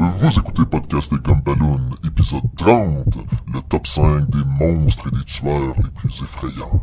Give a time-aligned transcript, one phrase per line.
[0.00, 3.18] Vous écoutez Podcast des Gumballoon, épisode 30,
[3.52, 6.80] le top 5 des monstres et des tueurs les plus effrayants.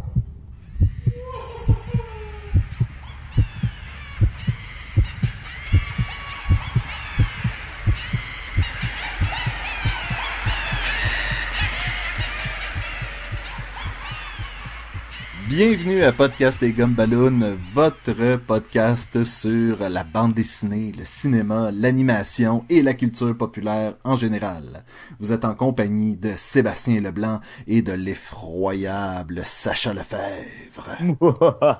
[15.56, 22.82] Bienvenue à Podcast des Gumballoon, votre podcast sur la bande dessinée, le cinéma, l'animation et
[22.82, 24.84] la culture populaire en général.
[25.18, 30.90] Vous êtes en compagnie de Sébastien Leblanc et de l'effroyable Sacha Lefebvre.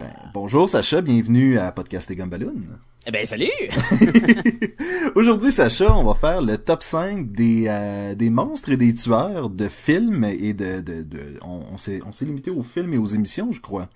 [0.00, 2.80] Ben, bonjour Sacha, bienvenue à Podcast des Gumballoon.
[3.06, 3.50] Eh ben salut!
[5.14, 9.50] Aujourd'hui, Sacha, on va faire le top 5 des, euh, des monstres et des tueurs
[9.50, 10.80] de films et de...
[10.80, 13.88] de, de on, on s'est limité aux films et aux émissions, je crois.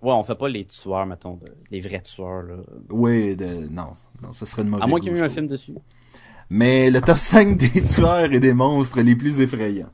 [0.00, 2.56] Ouais, on fait pas les tueurs, mettons, de- les vrais tueurs, là.
[2.90, 3.88] Oui, de, non,
[4.22, 5.74] non, ça serait de mauvais À moins qu'il y ait eu un film dessus.
[6.50, 9.90] Mais le top 5 des tueurs et des monstres les plus effrayants.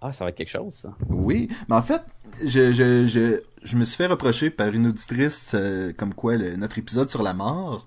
[0.00, 0.94] Ah, ça va être quelque chose, ça.
[1.10, 2.00] Oui, mais en fait,
[2.44, 6.56] je, je, je, je me suis fait reprocher par une auditrice euh, comme quoi le-
[6.56, 7.86] notre épisode sur la mort,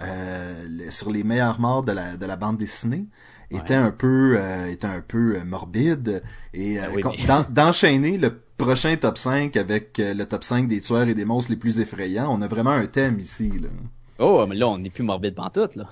[0.00, 3.06] euh, le- sur les meilleures morts de la, de la bande dessinée,
[3.50, 6.22] était un peu euh, était un peu morbide
[6.52, 10.80] et Ben oui, mais- d'en- d'enchaîner le prochain top 5 avec le top 5 des
[10.80, 13.68] tueurs et des monstres les plus effrayants, on a vraiment un thème ici là.
[14.18, 15.88] Oh, mais là, on n'est plus morbide pantoute, là.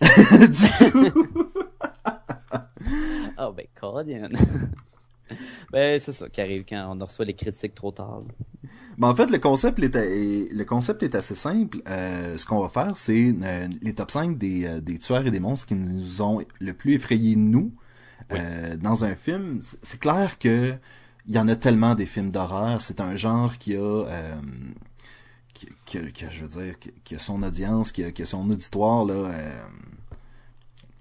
[0.02, 1.24] du tout.
[3.40, 4.28] Oh, ben.
[5.72, 8.22] ben, c'est ça qui arrive quand on reçoit les critiques trop tard.
[8.96, 11.78] Mais en fait, le concept est, est- le concept est assez simple.
[11.88, 15.30] Euh, ce qu'on va faire, c'est euh, les top 5 des, euh, des tueurs et
[15.30, 17.72] des monstres qui nous ont le plus effrayé nous
[18.32, 19.60] euh, dans un film.
[19.82, 20.74] C'est- clair que
[21.26, 22.80] il y en a tellement des films d'horreur.
[22.80, 24.04] C'est un genre qui a,
[25.54, 25.68] qui,
[26.30, 29.30] je veux dire, qui, a son audience, qui a, qui a son auditoire là.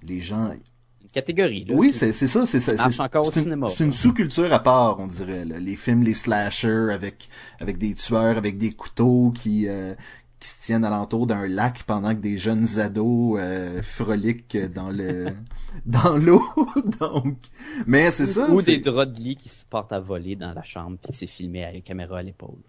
[0.03, 0.51] les gens,
[1.11, 1.73] catégorie, là.
[1.75, 2.75] oui, c'est c'est ça, c'est ça.
[2.89, 5.45] c'est- encore au c'est une- cinéma, C'est une sous-culture à part, on dirait.
[5.45, 5.59] là.
[5.59, 7.29] Les films, les slashers avec
[7.59, 9.93] avec des tueurs, avec des couteaux qui euh,
[10.39, 15.27] qui se tiennent alentour d'un lac pendant que des jeunes ados euh, froliquent dans le
[15.85, 16.43] dans l'eau.
[16.99, 17.37] Donc,
[17.87, 18.49] mais c'est ça.
[18.51, 21.13] Ou c'est- des draps de lit qui se portent à voler dans la chambre puis
[21.13, 22.59] s'est filmé à la caméra à l'épaule.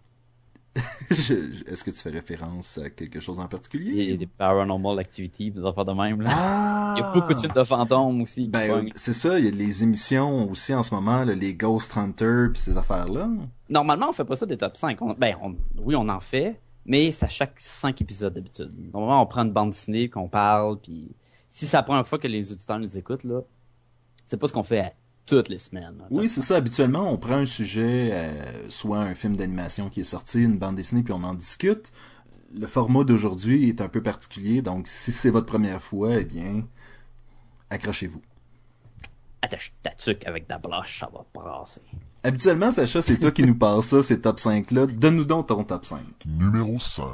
[1.10, 4.98] Est-ce que tu fais référence à quelque chose en Il y a particulier des paranormal
[4.98, 6.30] activities, des affaires de même, là.
[6.32, 6.94] Ah.
[6.96, 8.46] Il y a beaucoup de films de fantômes aussi.
[8.48, 8.92] Ben, pognent.
[8.94, 12.50] c'est ça, il y a les émissions aussi en ce moment, là, les Ghost Hunters
[12.52, 13.28] puis ces affaires-là.
[13.68, 15.00] Normalement, on fait pas ça des top 5.
[15.02, 18.70] On- ben, on- oui, on en fait, mais c'est à chaque 5 épisodes d'habitude.
[18.92, 21.08] Normalement, on prend une bande dessinée, qu'on parle, puis
[21.48, 23.40] si c'est la première fois que les auditeurs nous écoutent, là,
[24.26, 24.92] c'est pas ce qu'on fait à
[25.28, 26.02] toutes les semaines.
[26.10, 26.56] Oui, c'est ça.
[26.56, 30.76] Habituellement, on prend un sujet, euh, soit un film d'animation qui est sorti, une bande
[30.76, 31.92] dessinée, puis on en discute.
[32.54, 36.64] Le format d'aujourd'hui est un peu particulier, donc si c'est votre première fois, eh bien,
[37.68, 38.22] accrochez-vous.
[39.42, 41.82] Attache ta tuque avec de la blanche, ça va brasser.
[42.24, 44.86] Habituellement, Sacha, c'est toi qui nous passe ça, ces top 5-là.
[44.86, 46.00] Donne-nous donc ton top 5.
[46.26, 47.04] Numéro 5.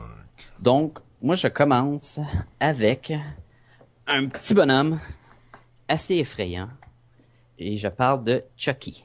[0.61, 2.21] Donc, moi, je commence
[2.61, 3.13] avec
[4.07, 5.01] un petit bonhomme
[5.89, 6.69] assez effrayant.
[7.59, 9.05] Et je parle de Chucky.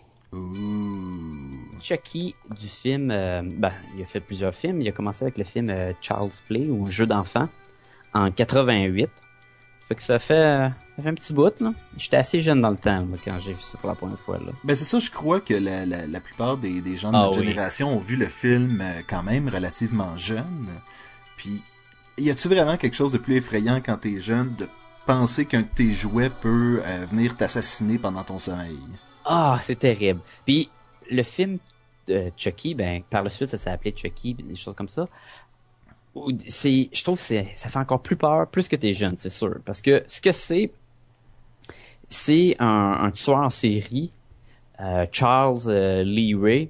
[1.82, 4.82] Chucky du film, euh, ben, il a fait plusieurs films.
[4.82, 7.48] Il a commencé avec le film euh, Child's Play ou un jeu d'enfant
[8.14, 9.10] en 88.
[9.82, 11.74] Fait que ça fait, euh, ça fait un petit bout, là.
[11.98, 14.38] J'étais assez jeune dans le temps, là, quand j'ai vu ça pour la première fois,
[14.38, 14.52] là.
[14.64, 17.22] Ben c'est ça, je crois que la, la, la plupart des, des gens de Ah
[17.26, 17.48] notre oui.
[17.48, 20.68] génération ont vu le film euh, quand même relativement jeune.
[21.38, 21.64] Puis,
[22.20, 24.68] y a-tu vraiment quelque chose de plus effrayant quand t'es jeune de
[25.10, 28.78] penser qu'un de tes jouets peut euh, venir t'assassiner pendant ton sommeil?
[29.26, 30.20] Ah, c'est terrible.
[30.46, 30.70] Puis,
[31.10, 31.58] le film
[32.06, 35.08] de Chucky, ben, par la suite, ça s'est appelé Chucky, des choses comme ça.
[36.16, 39.56] Je trouve que ça fait encore plus peur, plus que t'es jeune, c'est sûr.
[39.66, 40.72] Parce que ce que c'est,
[42.08, 44.12] c'est un, un tueur en série,
[44.80, 46.70] euh, Charles euh, Lee Ray,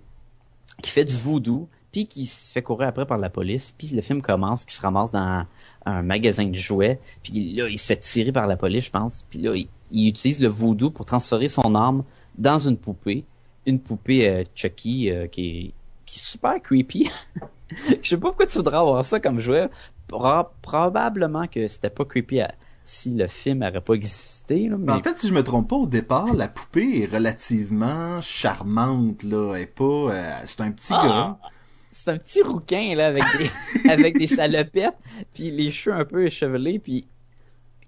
[0.82, 3.74] qui fait du voodoo, puis qui se fait courir après par la police.
[3.78, 5.46] Puis le film commence, qui se ramasse dans
[5.86, 9.26] un magasin de jouets, puis là, il se fait tirer par la police, je pense.
[9.30, 12.03] Puis là, il, il utilise le voodoo pour transférer son arme
[12.38, 13.26] dans une poupée,
[13.66, 15.74] une poupée euh, Chucky euh, qui, est,
[16.06, 17.09] qui est super creepy.
[18.03, 19.70] Je sais pas pourquoi tu voudrais avoir ça comme jouet.
[20.08, 22.52] Pro- probablement que c'était pas creepy à-
[22.84, 24.68] si le film n'aurait pas existé.
[24.68, 24.85] Là, mais...
[24.88, 29.22] Ben, en fait, si je me trompe pas, au départ, la poupée est relativement charmante,
[29.24, 29.53] là.
[29.56, 29.84] Elle est pas...
[29.84, 31.03] euh, c'est un petit Ah!
[31.03, 31.50] gars.
[31.91, 34.97] C'est un petit rouquin là avec des avec des salopettes,
[35.34, 37.06] puis les cheveux un peu échevelés, puis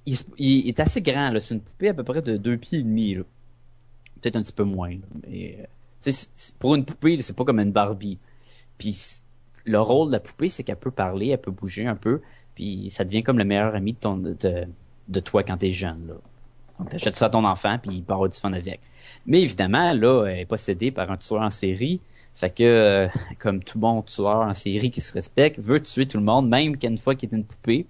[0.06, 2.80] il, il est assez grand là, c'est une poupée à peu près de deux pieds
[2.80, 3.24] et demi là.
[4.22, 6.12] Peut-être un petit peu moins, là, mais euh,
[6.60, 8.20] pour une poupée, c'est pas comme une Barbie.
[8.78, 8.96] Puis
[9.66, 12.22] le rôle de la poupée, c'est qu'elle peut parler, elle peut bouger un peu,
[12.56, 14.36] puis ça devient comme le meilleur ami de, ton, de,
[15.08, 16.08] de toi quand t'es jeune.
[16.08, 16.14] Là.
[16.80, 18.80] Donc t'achètes ça à ton enfant, puis il part du fun avec.
[19.26, 22.00] Mais évidemment, là, elle est possédée par un tueur en série.
[22.36, 23.08] Fait que, euh,
[23.40, 26.78] comme tout bon tueur en série qui se respecte, veut tuer tout le monde, même
[26.78, 27.86] qu'une fois qu'il est une poupée.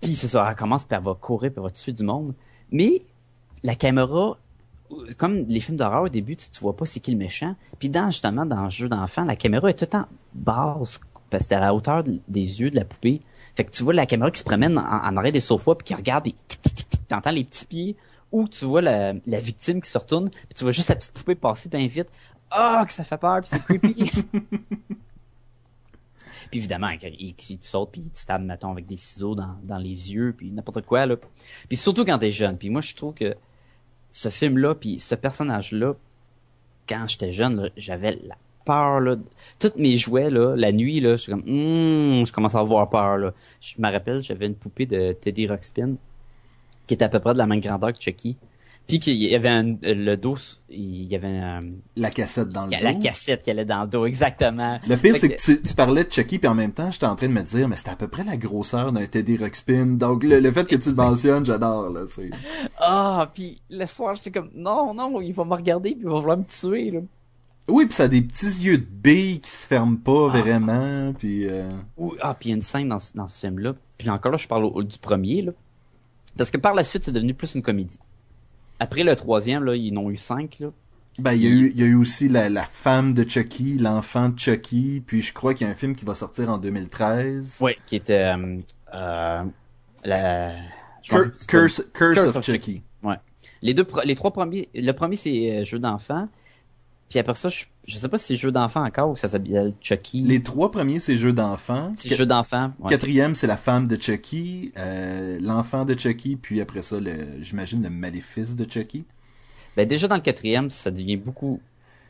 [0.00, 2.34] Puis c'est ça, elle commence, puis elle va courir, puis elle va tuer du monde.
[2.70, 3.02] Mais
[3.62, 4.36] la caméra,
[5.16, 7.54] comme les films d'horreur au début, tu, tu vois pas c'est qui le méchant.
[7.78, 11.00] Puis dans justement dans le jeu d'enfant, la caméra est tout le temps basse
[11.30, 13.20] parce que c'est à la hauteur de- des yeux de la poupée.
[13.54, 15.84] Fait que tu vois la caméra qui se promène en, en arrière des sofas puis
[15.84, 16.34] qui regarde et
[17.08, 17.96] t'entends les petits pieds
[18.32, 21.12] ou tu vois la, la victime qui se retourne puis tu vois juste la petite
[21.12, 22.08] poupée passer bien vite.
[22.50, 24.10] Ah, que ça fait peur puis c'est creepy.
[26.50, 26.90] puis évidemment,
[27.38, 30.50] si tu sautes puis te stab, mettons, avec des ciseaux dans, dans les yeux puis
[30.50, 31.16] n'importe quoi, là.
[31.68, 32.58] Puis surtout quand t'es jeune.
[32.58, 33.36] Puis moi, je trouve que
[34.10, 35.94] ce film-là puis ce personnage-là,
[36.88, 39.16] quand j'étais jeune, j'avais la peur, là.
[39.58, 42.88] Toutes mes jouets, là, la nuit, là, je suis comme, Hum, je commence à avoir
[42.90, 43.32] peur, là.
[43.60, 45.94] Je me rappelle, j'avais une poupée de Teddy Ruxpin
[46.92, 48.36] qui était à peu près de la même grandeur que Chucky.
[48.86, 50.34] Puis qu'il y avait un, le dos,
[50.68, 51.60] il y avait un-
[51.96, 52.98] La cassette dans le la dos.
[52.98, 54.78] cassette qui allait dans le dos, exactement.
[54.86, 57.16] Le pire, c'est que tu, tu parlais de Chucky, puis en même temps, j'étais en
[57.16, 59.86] train de me dire, mais c'était à peu près la grosseur d'un Teddy Ruxpin.
[59.86, 62.02] Donc, le, le fait que tu le mentionnes, j'adore, là.
[62.08, 62.28] C'est...
[62.78, 66.18] Ah, puis le soir, j'étais comme, non, non, il va me regarder puis il va
[66.18, 67.00] vouloir me tuer, là.
[67.68, 71.46] Oui, puis ça a des petits yeux de bille qui se ferment pas vraiment, puis...
[71.48, 73.74] euh, Ou- ah, puis il y a une scène dans, ce- dans ce film-là.
[73.96, 75.52] Puis encore là, je parle au- au- du premier, là.
[76.36, 77.98] Parce que par la suite, c'est devenu plus une comédie.
[78.80, 80.68] Après le troisième, là, ils en ont eu cinq, là.
[81.18, 83.76] Ben, il y, a eu, il y a eu aussi la, la femme de Chucky,
[83.76, 86.56] l'enfant de Chucky, puis je crois qu'il y a un film qui va sortir en
[86.56, 87.58] 2013.
[87.60, 87.76] Ouais.
[87.84, 88.56] Qui était, euh,
[88.94, 89.44] euh,
[90.06, 90.52] la...
[91.02, 92.82] Cur- Curse, Curse, Curse of, of Chucky.
[93.02, 93.16] Ouais.
[93.60, 96.28] Les deux, les trois premiers, le premier c'est euh, jeu d'enfant.
[97.12, 99.74] Puis après ça, je, je sais pas si c'est jeu d'enfant encore ou ça s'appelle
[99.82, 100.22] Chucky.
[100.22, 101.92] Les trois premiers, c'est jeu d'enfant.
[101.94, 102.72] C'est jeu d'enfant.
[102.80, 102.88] ouais.
[102.88, 107.82] Quatrième, c'est la femme de Chucky, euh, l'enfant de Chucky, puis après ça, le, j'imagine
[107.82, 109.04] le maléfice de Chucky.
[109.76, 111.60] Ben déjà dans le quatrième, ça devient beaucoup.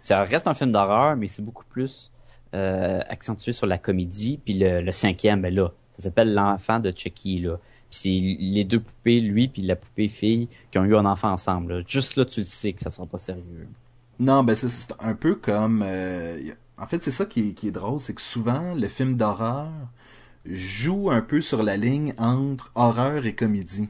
[0.01, 2.13] Ça reste un film d'horreur, mais c'est beaucoup plus
[2.55, 4.39] euh, accentué sur la comédie.
[4.45, 7.59] Puis le, le cinquième, ben là, ça s'appelle l'enfant de Chucky là.
[7.91, 8.09] Puis c'est
[8.41, 11.79] les deux poupées, lui puis la poupée fille, qui ont eu un enfant ensemble.
[11.79, 11.83] là.
[11.89, 13.67] Juste là, tu le sais que ça sera pas sérieux.
[14.23, 14.69] Non, ben c'est,
[15.01, 15.83] un peu comme...
[15.85, 16.39] euh,
[16.79, 19.71] en fait, c'est ça qui est, qui est drôle, c'est que souvent, le film d'horreur
[20.47, 23.89] joue un peu sur la ligne entre horreur et comédie.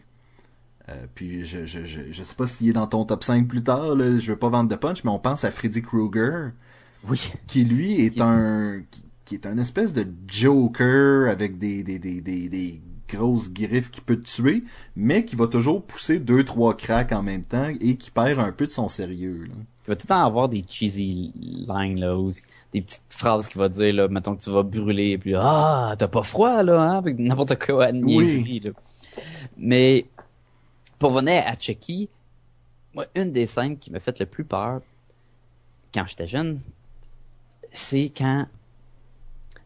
[0.88, 3.62] Euh, puis je, je, je, je sais pas s'il est dans ton top 5 plus
[3.62, 6.52] tard, là, je veux pas vendre de punch, mais on pense à Freddy Krueger,
[7.08, 7.32] Oui.
[7.46, 12.20] qui lui est un qui, qui est un espèce de Joker avec des des, des,
[12.20, 12.82] des, des
[13.16, 14.64] grosses griffes qui peut te tuer,
[14.96, 18.52] mais qui va toujours pousser deux trois cracks en même temps et qui perd un
[18.52, 19.46] peu de son sérieux.
[19.48, 19.54] Là.
[19.84, 22.30] Il va tout le temps avoir des cheesy lines, là, ou
[22.72, 26.06] des petites phrases qu'il va dire, là, mettons que tu vas brûler, puis ah, t'as
[26.06, 28.70] pas froid, là, hein, avec n'importe quoi, à niaiserie, là.
[29.56, 30.06] Mais,
[30.98, 32.08] pour venir à Chucky,
[32.94, 34.80] moi, une des scènes qui m'a fait le plus peur,
[35.92, 36.60] quand j'étais jeune,
[37.72, 38.46] c'est quand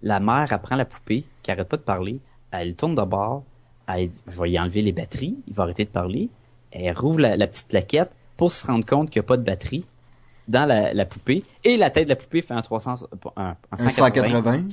[0.03, 2.21] la mère apprend la poupée, qui arrête pas de parler,
[2.61, 3.45] elle tourne de bord,
[3.89, 6.29] elle dit, je vais y enlever les batteries, il va arrêter de parler,
[6.73, 9.43] elle rouvre la, la petite plaquette pour se rendre compte qu'il n'y a pas de
[9.45, 9.85] batterie
[10.49, 13.07] dans la, la poupée, et la tête de la poupée fait un 300,
[13.37, 14.65] un, un Un 180.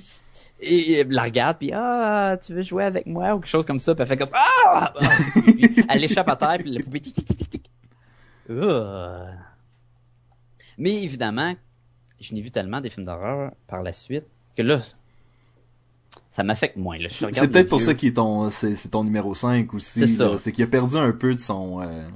[0.61, 3.79] et elle la regarde puis ah tu veux jouer avec moi ou quelque chose comme
[3.79, 3.95] ça.
[3.95, 5.01] Puis elle fait comme ah, Ah,
[5.89, 7.69] elle l'échappe à terre puis la poupée tic tic tic
[8.49, 9.25] Ah.
[10.77, 11.53] mais évidemment
[12.19, 14.25] je n'ai vu tellement des films d'horreur par la suite
[14.55, 14.79] que là
[16.33, 17.07] ça m'affecte moins là.
[17.07, 17.85] Je C'est peut-être pour vieux.
[17.85, 19.99] ça qu'il est ton c'est, c'est ton numéro 5 aussi.
[19.99, 20.29] C'est ça.
[20.31, 20.37] là.
[20.39, 22.09] C'est qu'il a perdu un peu de son euh,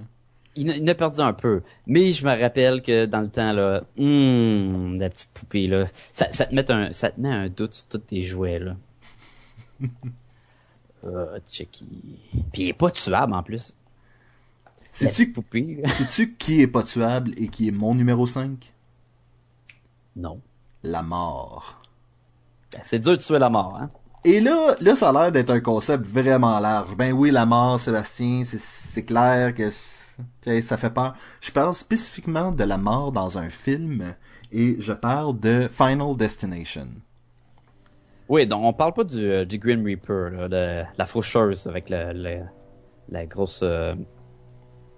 [0.56, 3.54] il, a- il a perdu un peu mais je me rappelle que dans le temps
[3.54, 7.48] là hum, la petite poupée là ça, ça te met un ça te met un
[7.48, 8.76] doute sur tous tes jouets là
[11.06, 11.86] Ah, Chucky.
[12.52, 13.74] Puis il est pas tuable en plus.
[15.00, 18.74] Petite poupée, sais-tu qui est pas tuable et qui est mon numéro 5
[20.16, 20.42] Non.
[20.84, 21.80] La mort.
[22.74, 23.92] Ben, C'est dur de tuer la mort, hein.
[24.26, 26.96] Et là, là, ça a l'air d'être un concept vraiment large.
[26.98, 29.70] Ben oui, la mort, Sébastien, c'est, c'est clair que
[30.62, 31.16] ça fait peur.
[31.40, 34.16] Je parle spécifiquement de la mort dans un film
[34.52, 36.88] et je parle de Final Destination.
[38.28, 41.90] Oui, donc on parle pas du, euh, du Grim Reaper, là, de la faucheuse avec
[41.90, 42.46] le, le-
[43.08, 43.62] la grosse...
[43.64, 43.96] euh,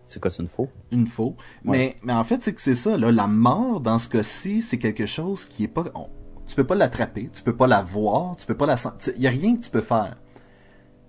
[0.08, 0.70] C'est quoi, c'est une faux?
[0.92, 1.36] Une faux.
[1.66, 1.78] Ouais.
[1.78, 3.12] Mais, mais en fait, c'est que c'est ça, là.
[3.12, 6.10] La mort, dans ce cas-ci, c'est quelque chose qui est pas, on-
[6.50, 9.14] tu peux pas l'attraper, tu peux pas la voir, tu peux pas la sentir.
[9.16, 10.18] Il y a rien que tu peux faire.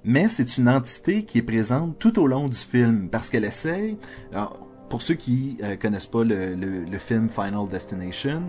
[0.05, 3.97] Mais c'est une entité qui est présente tout au long du film parce qu'elle essaye.
[4.33, 8.43] alors, pour ceux qui euh, connaissent pas le, film Final Destination,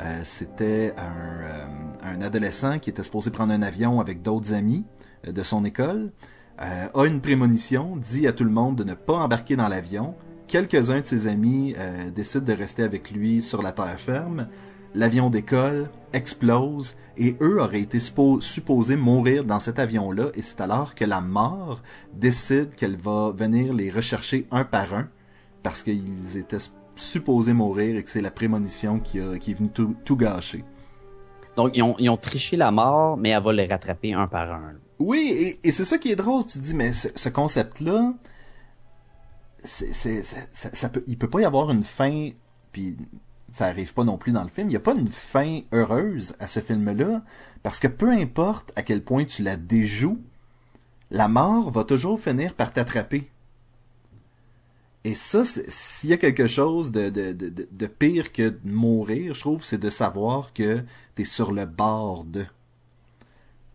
[0.00, 1.66] euh, c'était un, euh,
[2.02, 4.84] un, adolescent qui était supposé prendre un avion avec d'autres amis
[5.26, 6.12] euh, de son école,
[6.56, 10.14] a une prémonition, dit à tout le monde de ne pas embarquer dans l'avion.
[10.46, 11.74] Quelques-uns de ses amis
[12.14, 14.46] décident de rester avec lui sur la terre ferme.
[14.94, 20.94] L'avion décolle, explose, et eux auraient été supposés mourir dans cet avion-là, et c'est alors
[20.94, 21.82] que la mort
[22.12, 25.08] décide qu'elle va venir les rechercher un par un,
[25.62, 26.58] parce qu'ils étaient
[26.96, 30.64] supposés mourir et que c'est la prémonition qui, a, qui est venue tout, tout gâcher.
[31.56, 34.52] Donc, ils ont, ils ont, triché la mort, mais elle va les rattraper un par
[34.52, 34.74] un.
[34.98, 36.46] Oui, et, et c'est ça qui est drôle.
[36.46, 38.12] Tu te dis, mais ce, ce concept-là,
[39.62, 42.30] c'est, c'est, ça, ça peut, il peut pas y avoir une fin,
[42.72, 42.96] puis
[43.54, 44.68] ça arrive pas non plus dans le film.
[44.68, 47.22] Il y a pas une fin heureuse à ce film-là,
[47.62, 50.20] parce que peu importe à quel point tu la déjoues,
[51.12, 53.30] la mort va toujours finir par t'attraper.
[55.04, 59.40] Et ça, s'il y a quelque chose de, de, de, pire que de mourir, je
[59.40, 60.82] trouve, c'est de savoir que
[61.14, 62.44] t'es sur le bord de.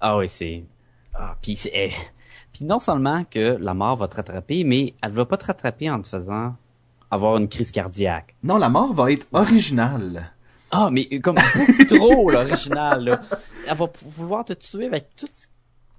[0.01, 0.65] Ah oui, c'est...
[1.13, 1.57] Ah, puis.
[1.73, 1.91] Eh,
[2.51, 5.89] puis non seulement que la mort va te rattraper, mais elle va pas te rattraper
[5.89, 6.57] en te faisant
[7.11, 8.35] avoir une crise cardiaque.
[8.43, 10.31] Non, la mort va être originale.
[10.71, 11.37] Ah, mais comme
[11.89, 13.21] trop, originale.
[13.67, 15.27] Elle va pouvoir te tuer avec tout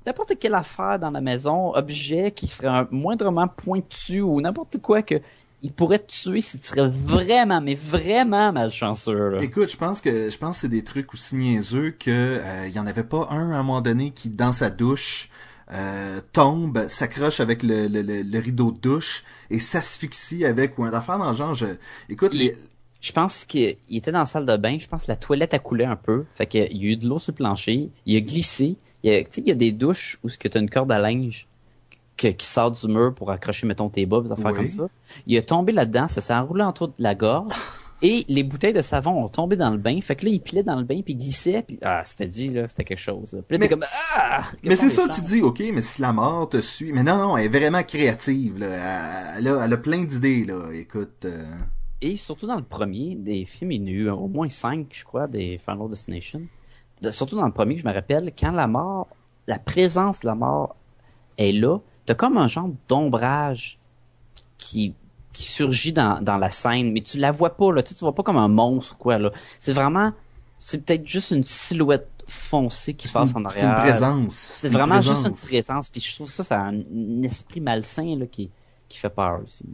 [0.07, 5.17] n'importe quelle affaire dans la maison, objet qui serait moindrement pointu ou n'importe quoi que
[5.63, 9.29] il pourrait te tuer si tu serais vraiment, mais vraiment malchanceux.
[9.29, 9.43] Là.
[9.43, 12.73] Écoute, je pense que je pense que c'est des trucs aussi niaiseux que euh, il
[12.73, 15.29] y en avait pas un à un moment donné qui dans sa douche
[15.73, 20.93] euh, tombe, s'accroche avec le, le, le, rideau de douche et s'asphyxie avec ou un
[20.93, 21.55] affaire dans le genre.
[21.55, 21.67] Je,
[22.09, 22.57] écoute, les...
[23.01, 24.79] je pense qu'il était dans la salle de bain.
[24.79, 26.25] Je pense que la toilette a coulé un peu.
[26.33, 27.91] Fait qu'il y a eu de l'eau sur le plancher.
[28.07, 28.77] Il a glissé.
[29.03, 31.47] Il y a, il y a des douches où tu as une corde à linge
[32.29, 34.89] qui sort du mur pour accrocher, mettons, tes bas, des affaires comme ça.
[35.27, 37.55] Il a tombé là-dedans, ça s'est enroulé autour de la gorge.
[38.03, 40.01] Et les bouteilles de savon ont tombé dans le bain.
[40.01, 42.49] Fait que là, il pilait dans le bain, puis il glissait, puis ah, c'était dit,
[42.49, 43.43] là, c'était quelque chose.
[43.47, 43.85] Puis là, mais, comme,
[44.17, 44.45] ah!
[44.65, 46.93] Mais c'est ça, tu dis, ok, mais si la mort te suit...
[46.93, 49.37] Mais non, non, elle est vraiment créative, là.
[49.37, 50.71] Elle, a, elle a plein d'idées, là.
[50.73, 51.25] Écoute...
[51.25, 51.45] Euh.
[52.03, 54.87] Et surtout dans le premier des films, il y en a eu au moins cinq,
[54.93, 56.41] je crois, des Final Destination
[57.11, 59.09] surtout dans le premier, je me rappelle, quand la mort,
[59.47, 60.77] la présence de la mort
[61.39, 63.79] est là, t'as comme un genre d'ombrage
[64.59, 64.95] qui,
[65.33, 67.83] qui surgit dans, dans la scène, mais tu la vois pas, là.
[67.83, 69.31] Tu, tu vois pas comme un monstre ou quoi, là.
[69.59, 70.13] C'est vraiment,
[70.59, 73.63] c'est peut-être juste une silhouette foncée qui passe en arrière.
[73.63, 74.53] C'est une présence.
[74.57, 75.89] C'est vraiment juste une présence.
[75.89, 76.83] Puis je trouve ça, c'est un,
[77.23, 78.51] esprit malsain, là, qui,
[78.89, 79.65] qui fait peur aussi.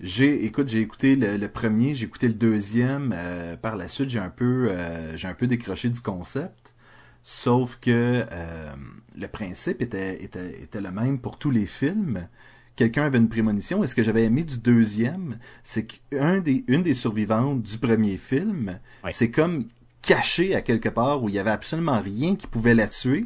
[0.00, 3.14] J'ai, écoute, j'ai écouté le, premier, j'ai écouté le deuxième.
[3.16, 6.74] Euh, par la suite, j'ai un peu, euh, j'ai un peu décroché du concept.
[7.22, 8.74] Sauf que euh,
[9.16, 12.28] le principe était, était, était le même pour tous les films.
[12.76, 13.82] Quelqu'un avait une prémonition.
[13.82, 18.16] Et ce que j'avais aimé du deuxième, c'est qu'une des, une des survivantes du premier
[18.16, 18.78] film,
[19.10, 19.66] c'est comme
[20.02, 23.24] caché à quelque part où il y avait absolument rien qui pouvait la tuer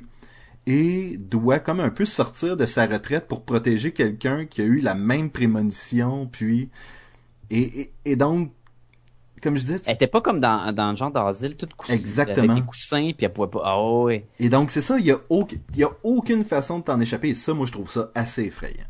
[0.67, 4.81] et doit comme un peu sortir de sa retraite pour protéger quelqu'un qui a eu
[4.81, 6.71] la même prémonition puis
[7.51, 8.53] et, et, et donc
[9.43, 9.81] comme je disais.
[9.87, 11.95] Elle était pas comme dans, dans le genre d'asile, toute coussine.
[11.95, 12.53] Exactement.
[12.53, 13.63] Avec des coussins, puis elle pouvait pas.
[13.65, 14.27] Ah ouais.
[14.39, 17.31] Et donc, c'est ça, il y, a il y a aucune façon de t'en échapper.
[17.31, 18.85] Et ça, moi, je trouve ça assez effrayant.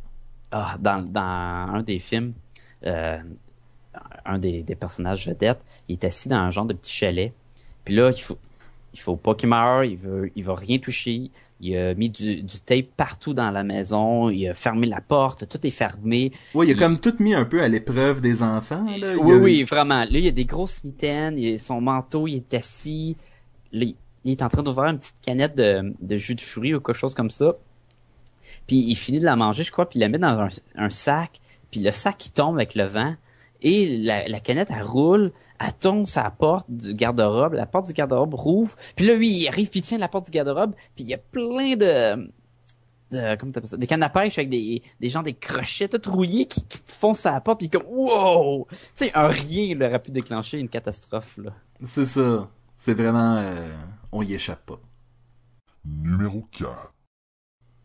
[0.53, 2.33] Ah, dans, dans un des films,
[2.85, 3.19] euh,
[4.25, 7.33] un des, des personnages vedettes, il est assis dans un genre de petit chalet.
[7.85, 8.39] Puis là, il faut,
[8.93, 11.31] il faut pas qu'il meure, il veut, il va rien toucher.
[11.63, 14.31] Il a mis du, du, tape partout dans la maison.
[14.31, 15.47] Il a fermé la porte.
[15.47, 16.33] Tout est fermé.
[16.55, 18.87] Oui, il a comme tout mis un peu à l'épreuve des enfants.
[18.99, 19.15] Là.
[19.19, 20.01] oui, oui, vraiment.
[20.01, 21.39] Là, il y a des grosses mitaines.
[21.39, 23.17] Il a son manteau, il est assis.
[23.73, 23.85] Là,
[24.25, 26.97] il est en train d'ouvrir une petite canette de, de jus de fruits ou quelque
[26.97, 27.55] chose comme ça.
[28.67, 30.91] Puis il finit de la manger, je crois, puis il la met dans un, un
[30.91, 31.41] sac.
[31.71, 33.15] Puis le sac, il tombe avec le vent.
[33.63, 37.93] Et la, la canette, elle roule elle tombe sa porte du garde-robe, la porte du
[37.93, 41.05] garde-robe rouvre, puis là, lui, il arrive, puis il tient la porte du garde-robe, puis
[41.05, 42.31] il y a plein de...
[43.11, 43.77] de comment t'appelles ça?
[43.77, 47.27] Des cannes à pêche avec des, des gens, des crochets tout rouillés qui, qui foncent
[47.27, 48.67] à la porte, puis comme, wow!
[48.71, 51.53] Tu sais, un rien là, aurait pu déclencher une catastrophe, là.
[51.85, 52.49] C'est ça.
[52.77, 53.37] C'est vraiment...
[53.37, 53.77] Euh,
[54.13, 54.81] on y échappe pas.
[55.85, 56.71] Numéro 4.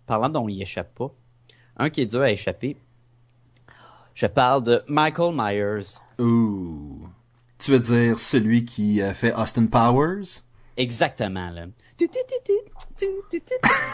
[0.05, 1.11] Parlant d'on y échappe pas,
[1.77, 2.77] un qui est dur à échapper,
[4.13, 5.99] je parle de Michael Myers.
[6.19, 7.07] Ouh.
[7.57, 10.41] Tu veux dire celui qui a fait Austin Powers?
[10.77, 11.65] Exactement, là.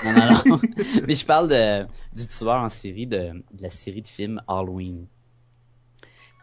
[0.04, 0.60] non, non, non.
[1.08, 5.06] Mais je parle de, du tueur en série de, de la série de films Halloween.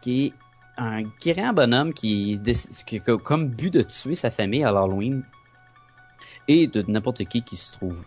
[0.01, 0.33] Qui est
[0.77, 2.39] un grand bonhomme qui,
[2.85, 5.23] qui a comme but de tuer sa famille à Halloween.
[6.47, 8.05] Et de n'importe qui qui se trouve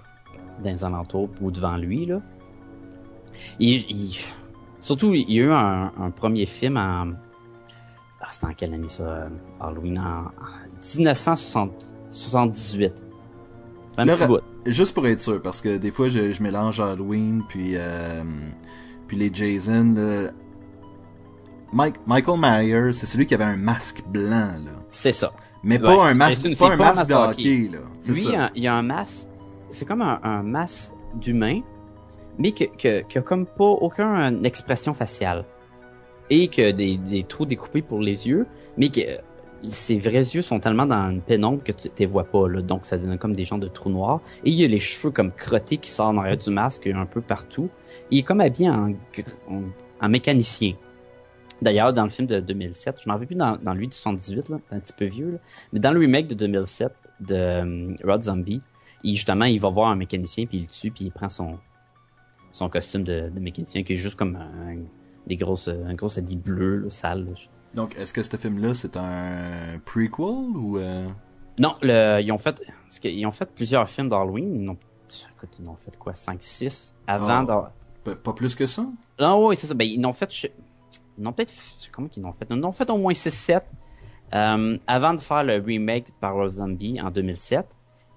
[0.63, 2.21] dans les alentours ou devant lui, là.
[3.59, 4.17] Il, il,
[4.81, 7.13] surtout, il y a eu un, un premier film en
[8.21, 9.29] Ah, c'était en quelle année ça?
[9.61, 9.99] Halloween?
[9.99, 10.31] En, en
[10.97, 12.93] 1978.
[13.99, 14.41] Un Là, petit bout.
[14.67, 18.23] Juste pour être sûr, parce que des fois, je, je mélange Halloween puis, euh,
[19.07, 19.93] puis les Jason.
[19.97, 20.31] là.
[21.73, 24.73] Mike, Michael Myers, c'est celui qui avait un masque blanc, là.
[24.89, 25.33] C'est ça.
[25.63, 27.79] Mais Ouais, pas un masque, Jason, pas un pas masque masque de hockey, là.
[28.01, 29.29] C'est Lui, il y a- il y a un masque.
[29.73, 31.61] C'est comme un, masque d'humain,
[32.39, 35.45] mais que, que, comme pas aucune expression faciale.
[36.31, 39.01] Et que des, des trous découpés pour les yeux, mais que
[39.71, 42.61] ses vrais yeux sont tellement dans une pénombre que tu les vois pas, là.
[42.61, 44.21] Donc, ça donne comme des genres de trous noirs.
[44.45, 47.07] Et il y a les cheveux comme crottés qui sortent en arrière du masque un
[47.07, 47.71] peu partout.
[48.11, 50.75] Il est comme habillé en, mécanicien.
[51.61, 54.49] D'ailleurs, dans le film de 2007, je m'en rappelle plus dans, dans lui du 78,
[54.49, 55.39] là, un petit peu vieux,
[55.73, 58.59] mais dans le remake de 2007 de euh, Rod Zombie,
[59.05, 61.59] il, justement, il va voir un mécanicien, puis il le tue, puis il prend son,
[62.53, 64.77] son costume de, de mécanicien, qui est juste comme un,
[65.27, 67.25] des grosses, un gros habit bleu, là, sale.
[67.27, 67.33] là.
[67.75, 70.25] Donc, est-ce que ce film-là, c'est un prequel
[70.57, 70.79] ou...
[70.79, 71.09] euh,
[71.59, 72.61] Non, le, ils ont fait,
[73.01, 74.61] qu'ils ont fait plusieurs films d'Halloween.
[74.63, 74.77] Ils ont,
[75.37, 77.45] écoute, ils ont fait quoi, 5, 6 avant Ah.
[77.45, 78.19] d'Halloween.
[78.23, 78.85] Pas plus que ça?
[79.21, 79.75] Non, oui, c'est ça.
[79.75, 80.31] Ben, ils n'ont fait,
[81.17, 81.55] ils n'ont peut-être,
[81.93, 82.47] comment qu'ils n'ont fait?
[82.51, 83.63] Ils ont fait au moins 6-7,
[84.35, 87.65] euh, avant de faire le remake par Rob Zombie en 2007.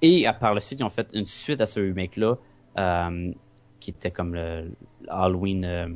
[0.05, 2.35] Et euh, par la suite, ils ont fait une suite à ce remake-là,
[2.77, 3.31] euh,
[3.79, 4.71] qui était comme le,
[5.01, 5.87] le Halloween euh,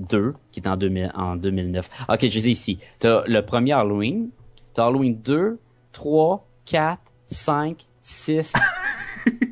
[0.00, 1.88] 2, qui était en, 2000, en 2009.
[2.10, 2.78] Ok, je les ai ici.
[2.98, 4.28] T'as le premier Halloween,
[4.74, 5.58] t'as Halloween 2,
[5.92, 8.52] 3, 4, 5, 6,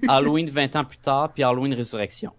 [0.08, 2.32] Halloween 20 ans plus tard, puis Halloween Résurrection.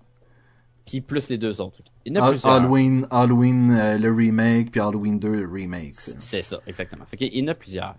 [0.86, 1.82] Puis plus les deux autres.
[2.06, 2.54] Il y en a plusieurs.
[2.54, 5.94] Halloween, Halloween euh, le remake, puis Halloween 2 le remake.
[5.94, 7.06] C'est ça, exactement.
[7.08, 7.96] Fait qu'il y en a plusieurs.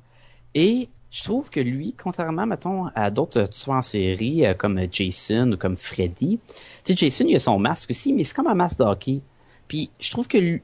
[0.55, 5.53] Et je trouve que lui, contrairement, mettons, à d'autres tueurs en série, euh, comme Jason
[5.53, 6.39] ou comme Freddy,
[6.85, 9.21] tu sais, Jason, il a son masque aussi, mais c'est comme un masque de hockey.
[9.67, 10.63] Puis je trouve que lui-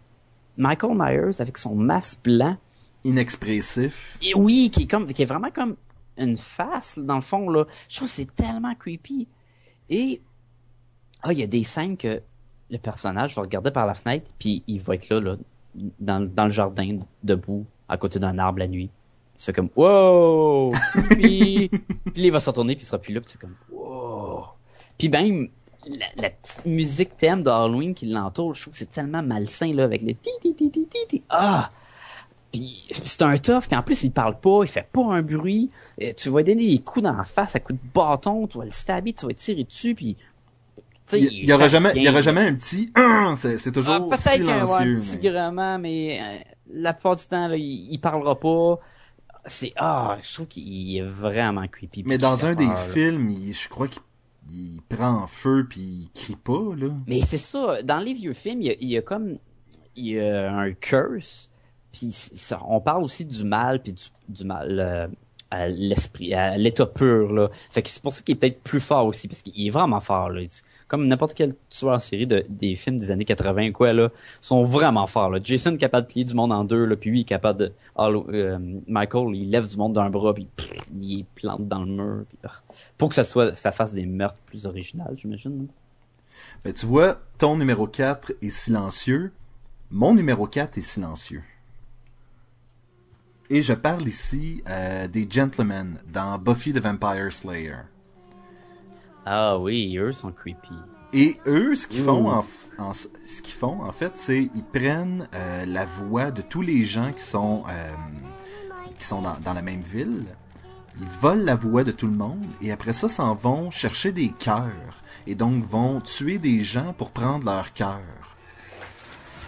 [0.56, 2.56] Michael Myers, avec son masque blanc,
[3.04, 4.18] Inexpressif.
[4.22, 5.76] et oui, qui est comme, qui est vraiment comme
[6.18, 7.64] une face, dans le fond, là.
[7.88, 9.26] Je trouve que c'est tellement creepy.
[9.90, 10.20] Et,
[11.22, 12.22] ah, il y a des scènes que
[12.70, 15.36] le personnage va regarder par la fenêtre, puis il va être là, là,
[16.00, 18.90] dans, dans le jardin, debout, à côté d'un arbre la nuit.
[19.38, 20.70] Il se fait comme, wow!
[21.10, 21.68] Puis,
[22.12, 24.44] puis il va se retourner, puis il sera plus là, puis c'est comme, wow!
[24.98, 25.48] Puis même,
[25.86, 29.72] la, la petite musique thème de Halloween qui l'entoure, je trouve que c'est tellement malsain,
[29.74, 31.22] là, avec les ti ti ti ti ti ti.
[31.28, 31.70] Ah!
[32.52, 35.70] Puis c'est un tough, puis en plus il parle pas, il fait pas un bruit.
[36.00, 38.64] Euh, tu vas donner des coups dans la face à coups de bâton, tu vas
[38.64, 40.16] le stabber, tu vas le tirer dessus, puis
[41.06, 43.70] tu sais, Il y, aura jamais, il y aura jamais un petit Hum c'est c'est
[43.70, 45.18] Ah, toujours peut-être y avoir un silencieux.
[45.18, 46.38] petit mais- mais euh,
[46.72, 48.78] la plupart du temps, là, il, il parlera pas.
[49.46, 52.02] C'est ah, je trouve qu'il est vraiment creepy.
[52.06, 54.02] Mais dans un des peur, films, il- je crois qu'il
[54.48, 56.88] il prend feu puis il crie pas là.
[57.06, 59.38] Mais c'est ça, dans les vieux films, il y a, il y a comme
[59.96, 61.48] il y a un curse,
[61.92, 65.08] puis ça- on parle aussi du mal puis du, du mal euh,
[65.50, 67.48] à l'esprit, à l'état pur là.
[67.70, 70.00] Fait que c'est pour ça qu'il est peut-être plus fort aussi parce qu'il est vraiment
[70.00, 70.42] fort là.
[70.88, 74.62] Comme n'importe quel tueur en série de, des films des années 80 quoi là, sont
[74.62, 75.34] vraiment forts.
[75.42, 77.72] Jason est capable de plier du monde en deux là, puis lui est capable de
[77.96, 80.48] Hallo- euh, Michael il lève du monde d'un bras puis
[81.00, 82.50] il plante dans le mur ah.
[82.98, 85.66] pour que ça soit ça fasse des meurtres plus originaux, j'imagine.
[86.64, 89.32] Ben, tu vois, ton numéro 4 est silencieux,
[89.90, 91.42] mon numéro 4 est silencieux.
[93.48, 97.76] Et je parle ici euh, des gentlemen dans Buffy the Vampire Slayer.
[99.26, 100.74] Ah oui, eux sont creepy.
[101.12, 102.30] Et eux, ce qu'ils font,
[102.78, 106.84] en- ce qu'ils font, en fait, c'est ils prennent euh, la voix de tous les
[106.84, 107.94] gens qui sont euh,
[108.98, 110.24] qui sont dans, dans la même ville.
[110.98, 114.30] Ils volent la voix de tout le monde et après ça, s'en vont chercher des
[114.30, 118.00] cœurs et donc vont tuer des gens pour prendre leur cœur.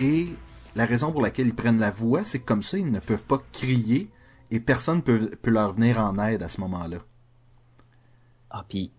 [0.01, 0.29] Et
[0.77, 3.23] la raison pour laquelle ils prennent la voix, c'est que comme ça, ils ne peuvent
[3.23, 4.11] pas crier
[4.51, 6.99] et personne peut, peut leur venir en aide à ce moment-là.
[8.51, 8.91] Ah, puis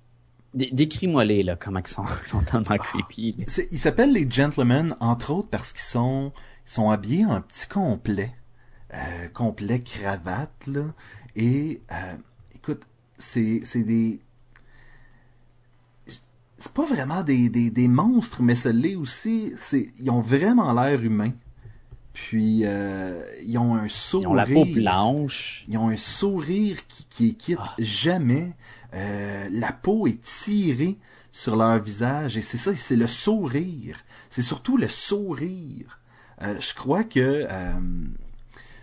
[0.54, 3.36] dé- décris-moi-les, là, comment ils sont, ils sont tellement creepy.
[3.40, 3.46] là.
[3.48, 6.32] C'est- Ils s'appellent les gentlemen, entre autres parce qu'ils sont,
[6.68, 8.34] ils sont habillés en petit complet.
[8.94, 10.86] Euh, complet cravate, là.
[11.36, 12.16] Et, euh,
[12.56, 14.20] écoute, c'est, c'est des...
[16.62, 19.54] C'est pas vraiment des, des, des monstres, mais ce l'est aussi.
[19.58, 21.32] C'est, ils ont vraiment l'air humains.
[22.14, 24.32] Puis, euh, ils ont un Ils sourire.
[24.32, 25.64] ont la peau blanche.
[25.68, 27.74] Ils ont un sourire qui, qui quitte Ah.
[27.80, 28.54] jamais.
[28.94, 30.98] Euh, la peau est tirée
[31.32, 33.98] sur leur visage et c'est ça, c'est le sourire.
[34.30, 36.00] C'est surtout le sourire.
[36.42, 37.48] Euh, je crois que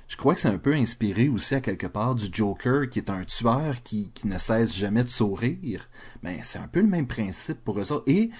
[0.09, 3.11] je crois que c'est un peu inspiré aussi à quelque part du Joker qui est
[3.11, 5.89] un tueur qui, qui ne cesse jamais de sourire.
[6.23, 8.05] Ben c'est un peu le même principe pour eux autres.
[8.07, 8.31] Et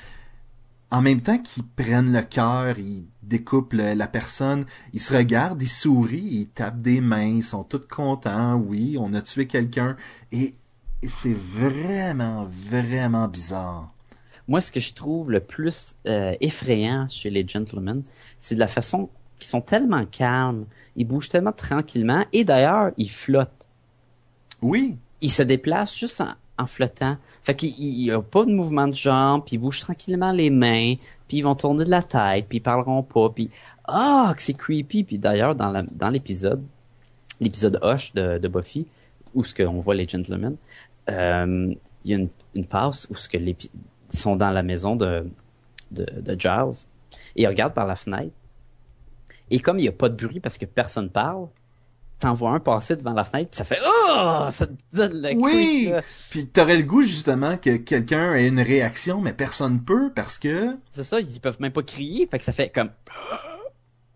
[0.91, 5.63] en même temps qu'ils prennent le cœur, ils découpent le- la personne, ils se regardent,
[5.63, 9.97] ils sourient, ils tapent des mains, ils sont tous contents, oui, on a tué quelqu'un,
[10.31, 10.55] et,
[11.03, 13.93] et c'est vraiment, vraiment bizarre.
[14.49, 18.03] Moi, ce que je trouve le plus euh, effrayant chez les gentlemen,
[18.39, 23.11] c'est de la façon qu'ils sont tellement calmes, ils bougent tellement tranquillement, et d'ailleurs, ils
[23.11, 23.67] flottent.
[24.63, 27.19] Oui, Ils se déplacent juste en, en flottant.
[27.47, 30.95] Fait qu'il n'y a pas de mouvement de jambes, puis ils bougent tranquillement les mains,
[31.29, 33.51] puis ils vont tourner de la tête, puis ils parleront pas, puis
[33.87, 35.05] ah, que c'est creepy.
[35.05, 36.61] Puis d'ailleurs, dans la- dans l'épisode,
[37.39, 38.89] l'épisode Hush de, de Buffy,
[39.33, 40.57] où ce qu'on voit les gentlemen,
[41.09, 41.73] euh,
[42.05, 43.71] il y a une, une passe où ce que l'épi-
[44.13, 45.25] ils sont dans la maison de,
[45.93, 46.85] de, de Giles,
[47.37, 48.33] et ils regardent par la fenêtre,
[49.53, 51.47] et comme il n'y a pas de bruit parce que personne parle,
[52.19, 55.35] t'en vois un passer devant la fenêtre, puis ça fait oh, ça te donne le
[55.37, 55.93] oui,
[56.31, 60.77] puis t'aurais le goût justement que quelqu'un ait une réaction, mais personne peut parce que
[60.91, 62.91] C'est ça, ils peuvent même pas crier, fait que ça fait comme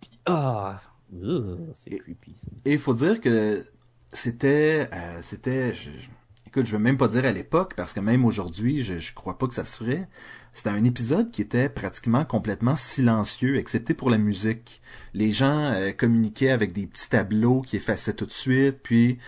[0.00, 0.76] Puis, ah,
[1.22, 2.34] Ugh, c'est creepy.
[2.36, 2.46] Ça.
[2.64, 3.64] Et il faut dire que
[4.12, 6.08] c'était, euh, c'était, je- je-
[6.46, 9.36] écoute, je veux même pas dire à l'époque parce que même aujourd'hui, je, je crois
[9.36, 10.08] pas que ça se ferait.
[10.52, 14.82] C'était un épisode qui était pratiquement complètement silencieux, excepté pour la musique.
[15.14, 19.18] Les gens euh, communiquaient avec des petits tableaux qui effaçaient tout de suite, puis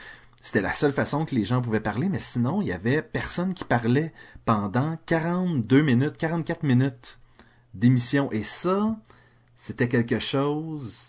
[0.42, 3.54] c'était la seule façon que les gens pouvaient parler, mais sinon, il y avait personne
[3.54, 4.12] qui parlait
[4.44, 7.20] pendant 42 minutes, 44 minutes
[7.74, 8.30] d'émission.
[8.32, 8.96] Et ça,
[9.54, 11.08] c'était quelque chose...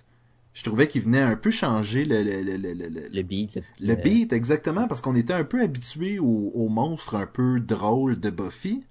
[0.53, 3.59] Je trouvais qu'il venait un peu changer le, le, le, le, le- Le beat.
[3.79, 8.19] le beat, exactement, parce qu'on était un peu habitué aux, aux monstres un peu drôles
[8.19, 8.83] de Buffy.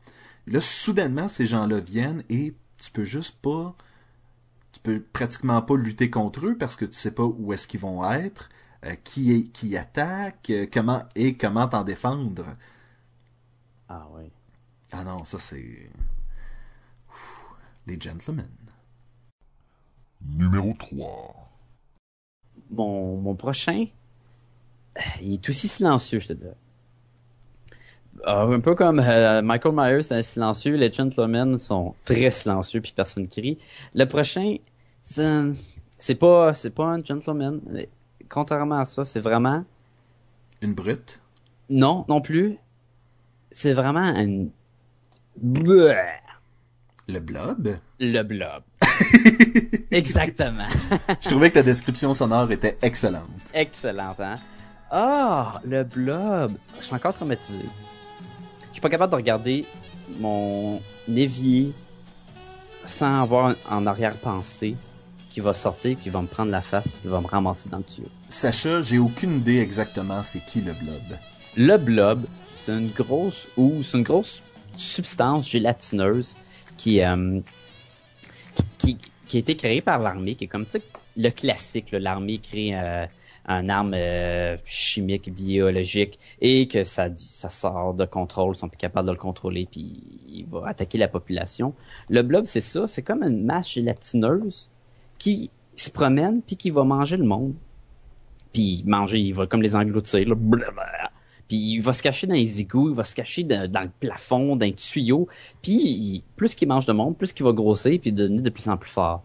[0.46, 3.74] Là, soudainement, ces gens-là viennent et tu peux juste pas...
[4.72, 7.80] Tu peux pratiquement pas lutter contre eux parce que tu sais pas où est-ce qu'ils
[7.80, 8.48] vont être,
[8.84, 12.56] euh, qui, est, qui attaque, euh, comment et comment t'en défendre.
[13.88, 14.30] Ah ouais.
[14.90, 15.90] Ah non, ça c'est...
[17.86, 18.48] Les gentlemen.
[20.24, 21.50] Numéro 3.
[22.70, 23.86] Mon, mon prochain,
[25.20, 26.56] il est aussi silencieux, je te dirais.
[28.24, 32.92] Ah, un peu comme euh, Michael Myers c'est silencieux, les gentlemen sont très silencieux puis
[32.94, 33.58] personne crie.
[33.94, 34.56] Le prochain,
[35.02, 37.60] c'est pas c'est pas un gentleman.
[37.68, 37.88] mais
[38.28, 39.64] Contrairement à ça, c'est vraiment
[40.60, 41.18] Une brute?
[41.68, 42.56] non non plus.
[43.50, 44.46] C'est vraiment un
[45.36, 45.96] Bleh.
[47.08, 47.76] Le blob?
[47.98, 48.62] le blob.
[49.90, 50.66] Exactement.
[51.20, 53.28] Je trouvais que ta description sonore était excellente.
[53.52, 54.36] Excellent, hein?
[54.90, 56.52] Ah, le blob.
[56.78, 57.64] Je suis encore traumatisé.
[58.72, 59.66] Je suis pas capable de regarder
[60.18, 61.72] mon évier
[62.86, 64.76] sans avoir en arrière-pensée
[65.30, 67.84] qui va sortir, qui va me prendre la face, qui va me ramasser dans le
[67.84, 68.08] tuyau.
[68.30, 71.02] Sacha, j'ai aucune idée exactement c'est qui le blob.
[71.54, 74.42] Le blob, c'est une grosse ou c'est une grosse
[74.74, 76.34] substance gélatineuse
[76.78, 77.40] qui, euh,
[78.78, 80.82] qui, qui, qui a été créée par l'armée, qui est comme tu sais,
[81.18, 81.92] le classique.
[81.92, 83.04] là, L'armée crée euh,
[83.46, 88.78] un arme euh, chimique, biologique, et que ça, ça sort de contrôle, ils sont plus
[88.78, 91.74] capables de le contrôler, puis il va attaquer la population.
[92.08, 94.70] Le blob, c'est ça, c'est comme une masse gélatineuse
[95.18, 97.54] qui se promène, puis qui va manger le monde.
[98.52, 100.34] Puis manger, il va comme les engloutir, là.
[101.48, 104.56] Puis il va se cacher dans les égouts, il va se cacher dans, le plafond,
[104.56, 105.28] dans les tuyaux.
[105.60, 108.76] Puis plus qu'il mange de monde, plus qu'il va grossir puis devenir de plus en
[108.76, 109.22] plus fort.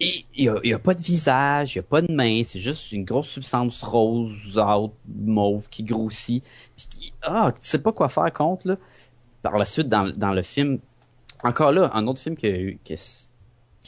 [0.00, 2.90] Il y a, a pas de visage, il y a pas de main, c'est juste
[2.92, 6.42] une grosse substance rose, haute, mauve qui grossit.
[6.76, 8.76] Puis qui, ah, tu sais pas quoi faire contre là.
[9.42, 10.78] Par la suite dans, dans le film,
[11.42, 12.96] encore là, un autre film qui a eu, qui a,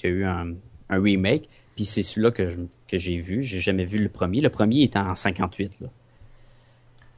[0.05, 0.53] a eu un,
[0.90, 3.42] un remake, puis c'est celui-là que je- que j'ai vu.
[3.42, 4.42] J'ai jamais vu le premier.
[4.42, 5.88] Le premier était en 58 là.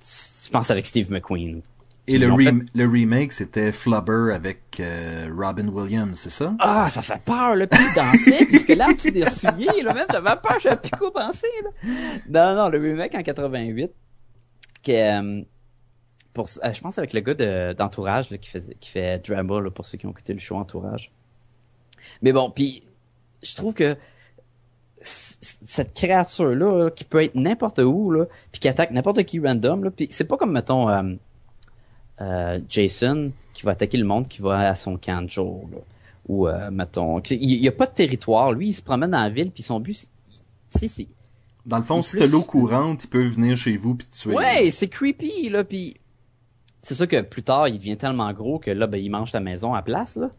[0.01, 1.63] Je pense avec Steve McQueen.
[2.07, 6.55] Et le, fait- rem- le remake, c'était Flubber avec euh, Robin Williams, c'est ça?
[6.59, 7.67] Ah, ça fait peur, là.
[7.67, 11.47] Puis dansait, puisque là, tu des souliers, là, même, j'avais peur, j'avais plus quoi penser,
[11.63, 11.71] là.
[12.29, 13.91] Non, non, le remake en 88,
[14.83, 15.43] que, euh,
[16.35, 19.61] pour, euh, je pense avec le gars de, d'Entourage, là, qui fait, qui fait Drama,
[19.63, 21.11] là, pour ceux qui ont écouté le show Entourage.
[22.21, 22.83] Mais bon, puis
[23.43, 23.97] je trouve que
[25.01, 29.85] cette créature-là, là, qui peut être n'importe où, là, puis qui attaque n'importe qui random,
[29.85, 30.89] là, puis c'est pas comme, mettons,
[32.21, 35.79] euh, Jason qui va attaquer le monde qui va à son camp de jour, là.
[36.27, 38.53] Ou, euh, mettons, il y a pas de territoire.
[38.53, 40.09] Lui, il se promène dans la ville, puis son but,
[40.71, 41.09] c'est-.
[41.67, 44.35] Dans le fond, si t'as l'eau courante, ils peuvent venir chez vous puis te tuer.
[44.35, 45.97] Ouais, c'est creepy, là, puis
[46.83, 49.41] c'est sûr que plus tard, il devient tellement gros que là, ben, il mange ta
[49.41, 50.31] maison à place, là.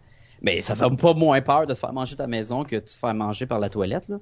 [0.42, 2.92] Mais ça fait pas moins peur de se faire manger ta maison que de te
[2.92, 4.18] faire manger par la toilette, là.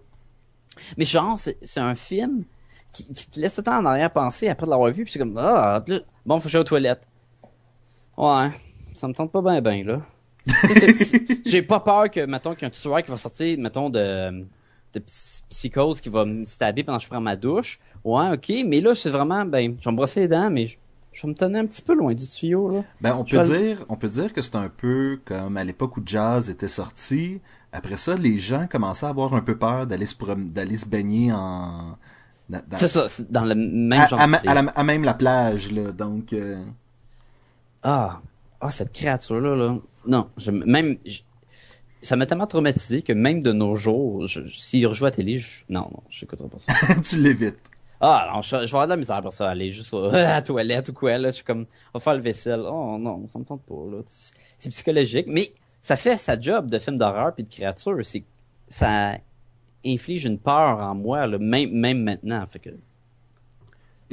[0.97, 2.43] Mais genre, c'est c'est un film
[2.93, 5.37] qui, qui te laisse le temps en arrière-pensée après de l'avoir vu, puis c'est comme,
[5.37, 5.83] ah,
[6.25, 7.07] bon, faut que j'aille aux toilettes.
[8.17, 8.51] Ouais,
[8.93, 10.01] ça me tente pas bien, ben, là.
[11.45, 14.45] J'ai pas peur que, mettons, qu'un tueur qui va sortir, mettons, de,
[14.93, 17.79] de psy- psychose qui va me stabber pendant que je prends ma douche.
[18.03, 20.77] Ouais, ok, mais là, c'est vraiment, ben, je vais me brosser les dents, mais je,
[21.13, 22.83] je vais me tenir un petit peu loin du tuyau, là.
[23.01, 25.63] Ben, on Je peut vais dire, on peut dire que c'est un peu comme à
[25.63, 27.39] l'époque où Jazz était sorti.
[27.71, 30.85] Après ça, les gens commençaient à avoir un peu peur d'aller se prom- d'aller se
[30.87, 31.97] baigner en,
[32.49, 35.71] dans- C'est ça, c'est dans le même à, genre à la- à même la plage,
[35.71, 35.91] là.
[35.91, 36.63] Donc, euh,
[37.83, 38.21] Ah,
[38.61, 39.77] ah, cette créature-là, là.
[40.07, 41.21] Non, je, même, je-
[42.01, 45.15] ça m'a tellement traumatisé que même de nos jours, je, je- s'il rejoue à la
[45.15, 46.73] télé, je, non, non, je n'écouterai pas ça.
[47.03, 47.59] tu l'évites.
[48.01, 50.21] Ah, non, je, je vais avoir de la misère pour ça, aller juste au- à
[50.21, 51.29] la toilette ou quoi, là.
[51.29, 52.61] Je suis comme, on va faire le vaisselle.
[52.65, 54.01] Oh non, ça me tente pas, là.
[54.05, 57.97] C'est c'est psychologique, mais ça fait sa job de film d'horreur puis de créature.
[58.03, 58.23] C'est,
[58.69, 59.17] ça
[59.85, 62.45] inflige une peur en moi, là, même, même maintenant.
[62.47, 62.69] Fait que,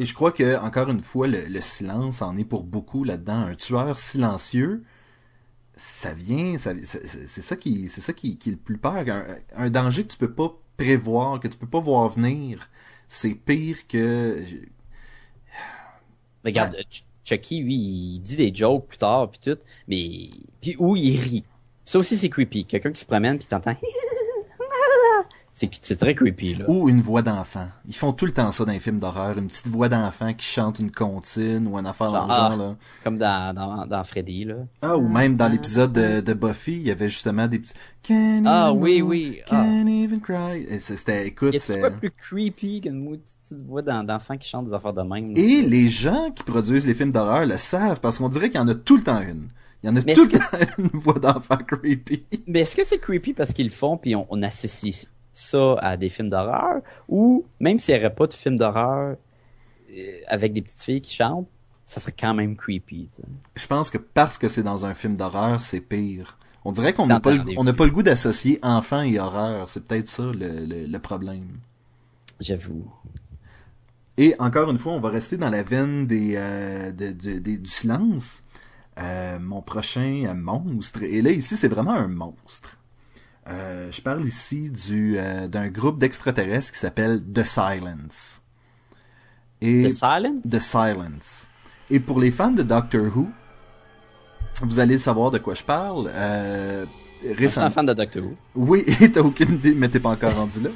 [0.00, 3.40] Et je crois que, encore une fois, le, le silence en est pour beaucoup là-dedans.
[3.48, 4.82] Un tueur silencieux,
[5.76, 9.04] ça vient, ça, c'est ça qui, c'est ça qui, qui est le plus peur.
[9.08, 9.24] Un,
[9.56, 12.70] un danger que tu peux pas prévoir, que tu peux pas voir venir,
[13.08, 14.42] c'est pire que.
[16.44, 19.58] regarde, Ch- Chucky, lui, il dit des jokes plus tard puis tout,
[19.88, 21.44] mais, puis où il rit.
[21.84, 22.64] Ça aussi, c'est creepy.
[22.64, 23.76] Quelqu'un qui se promène puis t'entends,
[25.52, 26.64] c'est, très creepy, là.
[26.68, 27.68] Ou une voix d'enfant.
[27.86, 30.46] Ils font tout le temps ça dans les films d'horreur, une petite voix d'enfant qui
[30.46, 32.76] chante une comptine ou un affaire dans le Genre, genre, là.
[33.04, 34.54] Comme dans, dans, dans Freddy, là.
[34.80, 38.44] Ah, ou même dans l'épisode de, de Buffy, il y avait justement des petits Can't
[38.46, 39.40] Ah, oui, move, oui.
[39.50, 39.64] Ah.
[39.64, 40.66] Can't even cry.
[40.80, 41.80] C'était, écoute, c'est...
[41.80, 45.32] quoi plus creepy qu'une petite voix d'en- d'enfant qui chante des affaires de même?
[45.36, 48.62] Et les gens qui produisent les films d'horreur le savent parce qu'on dirait qu'il y
[48.62, 49.48] en a tout le temps une.
[49.82, 52.24] Il y en a tout le temps une voix d'enfant creepy.
[52.46, 55.96] Mais est-ce que c'est creepy parce qu'ils le font puis on, on associe ça à
[55.96, 59.16] des films d'horreur ou même s'il n'y aurait pas de film d'horreur
[59.90, 61.48] euh, avec des petites filles qui chantent,
[61.86, 63.08] ça serait quand même creepy.
[63.56, 66.38] Je pense que parce que c'est dans un film d'horreur, c'est pire.
[66.64, 69.68] On dirait qu'on n'a pas, le- on pas le goût d'associer enfant et horreur.
[69.70, 71.58] C'est peut-être ça le, le- le problème.
[72.38, 72.90] J'avoue.
[74.18, 77.56] Et encore une fois, on va rester dans la veine des, euh, de- de- des-
[77.58, 78.42] du silence.
[78.98, 81.02] Euh, mon prochain monstre.
[81.04, 82.76] Et là, ici, c'est vraiment un monstre.
[83.48, 88.42] Euh, je parle ici du euh, d'un groupe d'extraterrestres qui s'appelle The Silence.
[89.60, 90.42] Et The Silence?
[90.50, 91.48] The Silence.
[91.90, 93.28] Et pour les fans de Doctor Who,
[94.62, 96.10] vous allez savoir de quoi je parle.
[96.14, 96.84] Euh,
[97.36, 98.34] récemment, un fan de Doctor Who.
[98.54, 100.70] oui, t'as aucune idée, mais t'es pas encore rendu là.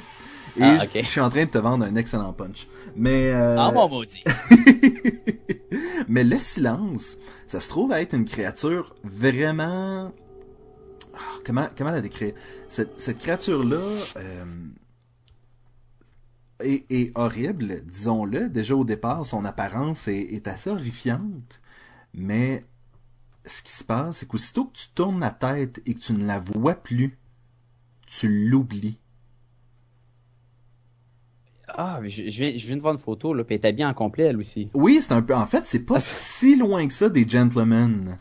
[0.57, 0.91] Et Ah, je- ok.
[0.95, 2.67] je suis en train de te vendre un excellent punch.
[2.95, 4.23] Mais euh, Ah, mon maudit.
[6.07, 10.11] mais le silence, ça se trouve à être une créature vraiment.
[11.45, 12.33] Comment comment la décrire?
[12.69, 13.77] Cette, cette créature-là
[14.17, 14.45] euh,
[16.59, 18.49] est, est horrible, disons-le.
[18.49, 21.61] Déjà au départ, son apparence est, est assez horrifiante,
[22.13, 22.63] mais
[23.45, 26.25] ce qui se passe, c'est qu'aussitôt que tu tournes la tête et que tu ne
[26.25, 27.17] la vois plus,
[28.07, 28.97] tu l'oublies.
[31.67, 33.67] Ah, mais je, je viens, je viens de voir une photo, là, puis elle est
[33.67, 34.69] habillée en complet, elle aussi.
[34.73, 35.35] Oui, c'est un peu.
[35.35, 38.17] En fait, c'est pas Ah, si loin que ça des gentlemen.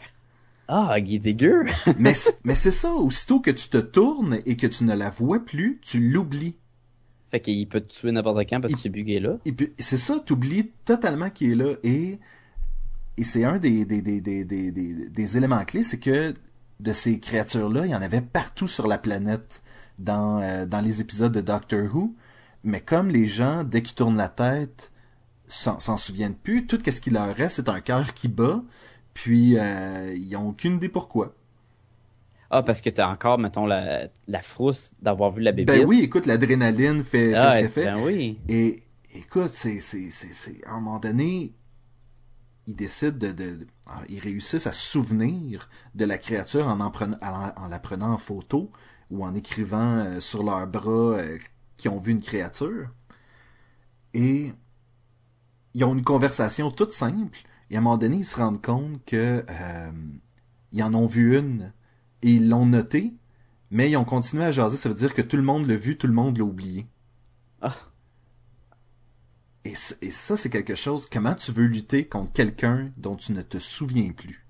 [0.69, 1.65] Ah, il est dégueu.
[1.99, 2.93] mais c'est ça.
[2.95, 6.57] Aussitôt que tu te tournes et que tu ne la vois plus, tu l'oublies.
[7.31, 9.39] fait qu'il peut te tuer n'importe quand parce que Il- c'est bugué là.
[9.45, 11.75] Et puis c'est ça, tu oublies totalement qu'il est là.
[11.83, 12.19] Et
[13.17, 16.35] et c'est un des des, des, des, des, des, des éléments clés, c'est que
[16.81, 19.63] de ces créatures-là, il y en avait partout sur la planète
[19.99, 22.15] dans euh, dans les épisodes de Doctor Who.
[22.65, 24.91] Mais comme les gens, dès qu'ils tournent la tête,
[25.47, 28.63] s'en s'en souviennent plus, tout ce qui leur reste, c'est un cœur qui bat.
[29.15, 31.35] Puis euh, ils ont aucune idée pourquoi.
[32.51, 35.79] Ah, parce que t'as encore, mettons, la, la frousse d'avoir vu la bébé.
[35.79, 37.85] Ben oui, écoute, l'adrénaline fait, fait ah, ce qu'elle fait.
[37.87, 38.39] ben oui.
[38.49, 38.83] Et
[39.15, 41.53] écoute, c'est, c'est, c'est, c'est, à un moment donné,
[42.67, 46.81] ils décident de, de, de- ah, ils réussissent à se souvenir de la créature en,
[46.81, 48.71] en, prenant- en, en la prenant en photo
[49.11, 51.39] ou en écrivant euh, sur leurs bras euh,
[51.77, 52.89] qu'ils ont vu une créature.
[54.15, 54.53] Et
[55.75, 57.39] ils ont une conversation toute simple.
[57.75, 59.91] Et à un moment donné, ils se rendent compte que euh,
[60.71, 61.73] ils en ont vu une
[62.23, 63.15] et ils l'ont noté,
[63.73, 64.77] mais ils ont continué à jaser.
[64.77, 66.87] Ça veut dire que tout le monde l'a vu, tout le monde l'a oublié.
[67.61, 67.75] Ah.
[69.65, 71.07] Et ça, c'est quelque chose.
[71.11, 74.44] Comment tu veux lutter contre quelqu'un dont tu ne te souviens plus?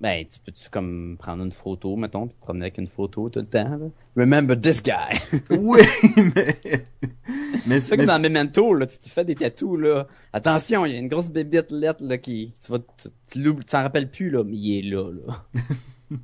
[0.00, 3.40] Ben, tu peux-tu comme prendre une photo, mettons, puis te promener avec une photo tout
[3.40, 3.86] le temps, là?
[4.16, 5.18] Remember this guy!
[5.50, 5.82] oui,
[6.34, 6.56] mais.
[7.66, 10.06] mais, C'est comme dans Memento, là, tu te fais des tatous, là.
[10.32, 13.66] Attention, il y a une grosse bébite lettre, là, qui, tu vas, tu, tu l'oublies-
[13.66, 15.44] tu t'en rappelles plus, là, mais il est là, là.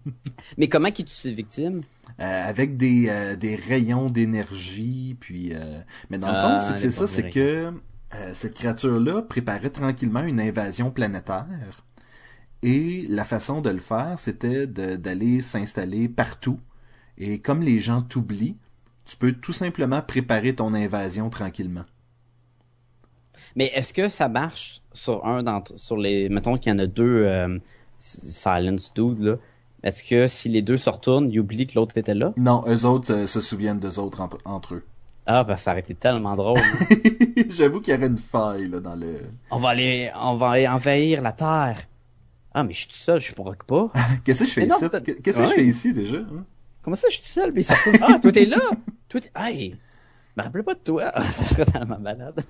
[0.56, 1.82] mais comment qu'il tue ses victimes?
[2.18, 5.50] euh, avec des, euh, des rayons d'énergie, puis.
[5.52, 7.72] euh, Mais dans le Ah, fond, c'est c'est ça, c'est que
[8.14, 11.46] euh, cette créature-là préparait tranquillement une invasion planétaire.
[12.62, 16.58] Et la façon de le faire, c'était d'aller s'installer partout.
[17.18, 18.56] Et comme les gens t'oublient,
[19.04, 21.84] tu peux tout simplement préparer ton invasion tranquillement.
[23.54, 26.86] Mais est-ce que ça marche sur un d'entre sur les mettons qu'il y en a
[26.86, 27.58] deux euh,
[27.98, 29.36] silence dude là
[29.86, 32.32] est-ce que si les deux se retournent, ils oublient que l'autre était là?
[32.36, 34.84] Non, eux autres euh, se souviennent d'eux autres entre, eux.
[35.26, 36.58] Ah, ben ça aurait été tellement drôle.
[37.50, 39.20] J'avoue qu'il y aurait une faille là, dans le.
[39.52, 41.76] On va aller, on va envahir la terre.
[42.58, 43.92] Ah, mais je suis tout seul, je pourrais pas.
[44.24, 44.88] Qu'est-ce que je fais ici?
[45.22, 46.16] Qu'est-ce que je fais ici déjà?
[46.16, 46.46] Hein?
[46.80, 47.66] Comment ça, je suis tout seul puis
[48.00, 48.56] Ah, toi t'es là.
[49.10, 49.30] Toi t'es.
[49.36, 49.76] Hey,
[50.38, 51.10] me rappelle pas de toi.
[51.12, 52.40] Ah, ça serait tellement malade.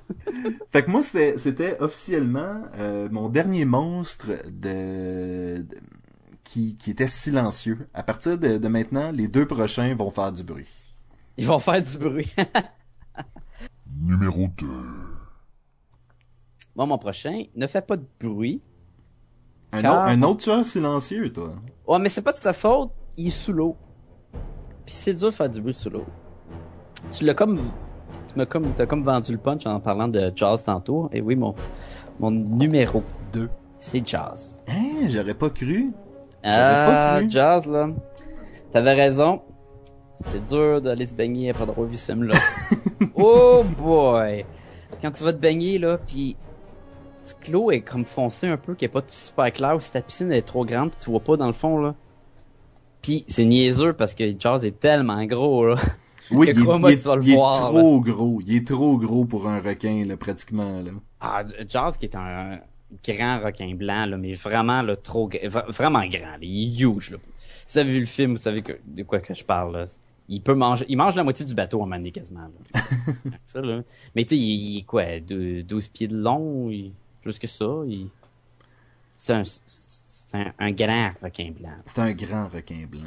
[0.71, 5.67] fait que moi c'était officiellement euh, mon dernier monstre de
[6.45, 7.89] qui, était silencieux.
[7.93, 10.69] À partir de, maintenant, les deux prochains vont faire du bruit.
[11.37, 12.33] Ils vont faire du bruit.
[14.01, 14.67] Numéro 2.
[16.77, 18.63] Moi, mon prochain ne fait pas de bruit.
[19.77, 21.55] Un, autre, un autre tueur silencieux, toi.
[21.87, 23.77] Ouais, mais c'est pas de sa faute, il est sous l'eau.
[24.85, 26.05] Puis c'est dur de faire du bruit sous l'eau.
[27.13, 27.59] Tu l'as comme
[28.29, 31.09] tu m'as comme t'as comme vendu le punch en parlant de jazz tantôt.
[31.13, 31.55] Et oui, mon
[32.19, 34.61] mon numéro 2, c'est jazz.
[34.69, 35.93] Hein, j'aurais pas cru.
[36.43, 37.89] Ah, Jazz, là.
[38.71, 39.43] T'avais raison.
[40.25, 42.39] C'est dur d'aller se baigner après avoir vu ce film-là.
[43.17, 44.47] oh boy!
[45.03, 45.99] Quand tu vas te baigner, là,
[47.35, 49.93] pis l'eau est comme foncée un peu, qui est pas tout super clair, ou si
[49.93, 51.95] ta piscine est trop grande, pis tu vois pas dans le fond, là.
[53.03, 55.77] Pis c'est niaiseux parce que Jazz est tellement gros, là.
[56.31, 56.63] Oui, il, est,
[56.97, 58.41] trop gros.
[58.45, 60.91] Il est trop gros pour un requin, là, pratiquement, là.
[61.21, 62.61] Ah, Jazz qui est un,
[63.07, 65.29] grand requin blanc, là, mais vraiment là, trop
[65.69, 66.37] vraiment grand.
[66.41, 67.11] il est huge.
[67.13, 67.19] Là.
[67.39, 69.77] Si vous avez vu le film, vous savez de quoi que je parle.
[69.77, 69.87] Là.
[70.29, 72.49] Il peut manger, il mange la moitié du bateau en manier quasiment.
[73.45, 73.83] ça, là.
[74.15, 76.71] Mais tu sais, il, est quoi, 12 pieds de long,
[77.27, 77.67] plus que ça.
[79.17, 79.43] C'est un,
[80.35, 81.75] un, un, grand requin blanc.
[81.87, 83.03] C'est un grand requin blanc.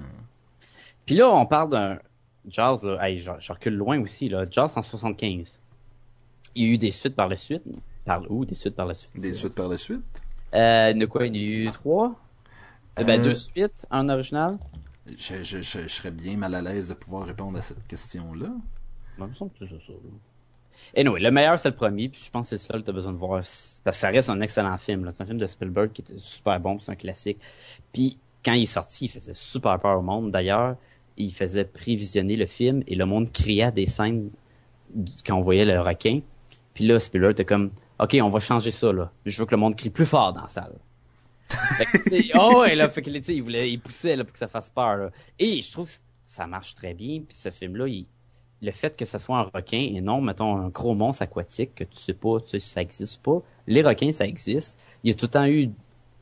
[1.06, 2.00] Puis là, on parle d'un
[2.46, 4.46] Jaws, là, hey, je, je, recule loin aussi, là.
[4.50, 5.62] Jaws 175.
[6.56, 7.64] Il y a eu des suites par la suite.
[8.04, 8.44] Par où?
[8.44, 9.12] Des suites par la suite.
[9.16, 10.02] Des suites par la suite?
[10.54, 11.28] Euh, De quoi?
[11.28, 12.20] Il y a eu trois?
[13.00, 14.58] Eh ben, deux euh, suites, un original
[15.18, 18.50] je, je, je, serais bien mal à l'aise de pouvoir répondre à cette question-là.
[19.18, 19.94] Ben, il me semble que c'est ça.
[20.94, 22.86] Et anyway, le meilleur c'est le premier, puis je pense que c'est le seul que
[22.86, 23.42] tu as besoin de voir.
[23.42, 25.10] Parce que ça reste un excellent film.
[25.16, 27.40] C'est un film de Spielberg qui était super bon, c'est un classique.
[27.94, 30.32] Puis quand il est sorti, il faisait super peur au monde.
[30.32, 30.76] D'ailleurs,
[31.18, 34.30] il faisait prévisionner le film et le monde criait des scènes
[35.26, 36.22] quand on voyait le requin.
[36.74, 39.12] Puis là, Spielberg était comme OK, on va changer ça, là.
[39.26, 40.76] Je veux que le monde crie plus fort dans la salle.
[42.36, 44.96] oh, et là, fait que, il voulait, il poussait, là, pour que ça fasse peur,
[44.96, 45.12] là.
[45.38, 47.88] Et je trouve que ça marche très bien, puis ce film-là,
[48.62, 51.84] le fait que ça soit un requin et non, mettons, un gros monstre aquatique que
[51.84, 53.42] tu sais pas, tu sais ça existe pas.
[53.68, 54.80] Les requins, ça existe.
[55.04, 55.70] Il y a tout le temps eu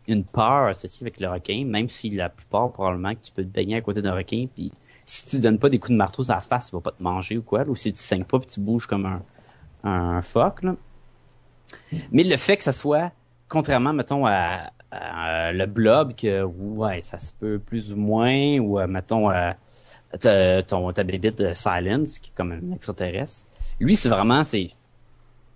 [0.08, 3.50] une peur associée avec le requin, même si la plupart, probablement, que tu peux te
[3.50, 4.71] baigner à côté d'un requin, puis
[5.06, 7.02] si tu donnes pas des coups de marteau à la face, il va pas te
[7.02, 9.21] manger ou quoi, ou si tu saignes pas puis tu bouges comme un,
[9.84, 10.76] un phoque, là.
[12.12, 13.12] Mais le fait que ça soit,
[13.47, 14.71] contrairement, mettons, à,
[15.52, 19.56] le blob, que ouais, ça se peut plus ou moins, ou euh, mettons, à,
[20.67, 23.46] ton, ta bébite de Silence, qui est comme un extraterrestre.
[23.80, 24.72] Lui, c'est vraiment, c'est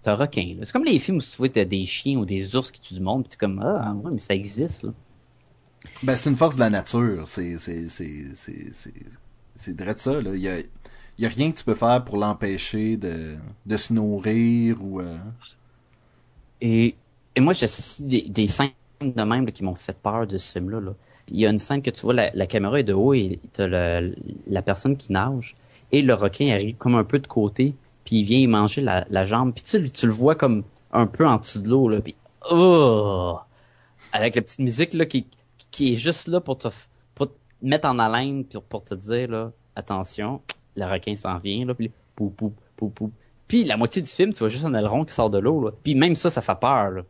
[0.06, 0.58] un requin.
[0.64, 2.96] C'est comme les films où tu vois t'as des chiens ou des ours qui tuent
[2.96, 4.92] du monde, pis tu comme ah ouais, mais ça existe là.
[6.04, 8.94] Ben c'est une force de la nature, c'est c'est c'est c'est c'est
[9.56, 10.32] c'est de ça là.
[10.34, 13.78] Il y a il y a rien que tu peux faire pour l'empêcher de de
[13.78, 15.18] se nourrir ou euh,
[16.62, 16.96] et,
[17.36, 20.80] et moi, j'associe des, des scènes de même qui m'ont fait peur de ce film-là.
[20.80, 20.94] Là.
[21.32, 23.68] Il y a une scène que tu vois, la, caméra est de haut et t'as
[23.68, 25.56] la personne qui nage
[25.92, 29.26] et le requin arrive comme un peu de côté puis il vient y manger la,
[29.26, 32.16] jambe puis tu, le vois comme un peu en dessous de l'eau là puis
[32.50, 33.38] oh
[34.12, 35.26] avec la petite musique là qui
[35.80, 36.68] est juste là pour te
[37.16, 40.42] pour te mettre en haleine puis pour te dire là attention
[40.76, 43.12] le requin s'en vient là puis pou pou pou pou
[43.52, 45.72] puis la moitié du film, tu vois juste un aileron qui sort de l'eau.
[45.84, 47.04] Puis même ça, ça fait peur.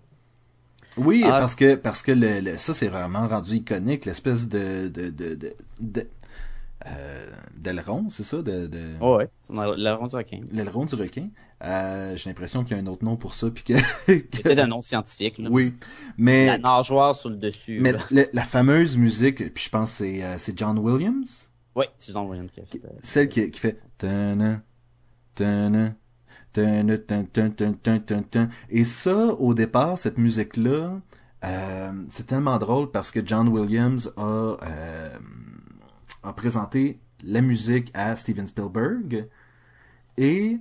[0.97, 1.29] Oui, ah.
[1.29, 6.07] parce que parce que le, ça c'est vraiment rendu iconique, l'espèce de de de, de,
[6.85, 7.25] euh,
[7.55, 8.95] d'aileron, c'est ça de, de...
[8.99, 10.41] Oh ouais, c'est l'aileron du requin.
[10.51, 11.29] L'aileron du requin.
[11.63, 13.73] Euh, j'ai l'impression qu'il y a un autre nom pour ça puis que,
[14.07, 14.41] que...
[14.41, 15.49] peut-être un nom scientifique là.
[15.51, 15.75] Oui,
[16.17, 17.79] mais la nageoire sur le dessus.
[17.81, 17.93] Mais
[18.33, 21.49] la fameuse musique, puis je pense c'est euh, c'est John Williams.
[21.75, 22.81] Oui, c'est John Williams qui a fait.
[22.83, 23.79] Euh, celle qui, qui fait
[28.69, 30.99] et ça, au départ, cette musique-là,
[31.43, 35.17] euh, c'est tellement drôle parce que John Williams a, euh,
[36.23, 39.27] a présenté la musique à Steven Spielberg.
[40.17, 40.57] Et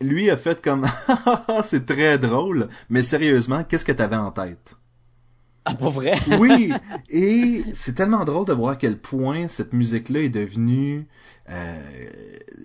[0.00, 0.86] lui a fait comme
[1.62, 4.76] c'est très drôle, mais sérieusement, qu'est-ce que tu avais en tête?
[5.64, 6.14] Ah, pas vrai?
[6.38, 6.72] oui,
[7.08, 11.06] et c'est tellement drôle de voir à quel point cette musique-là est devenue
[11.50, 12.08] euh,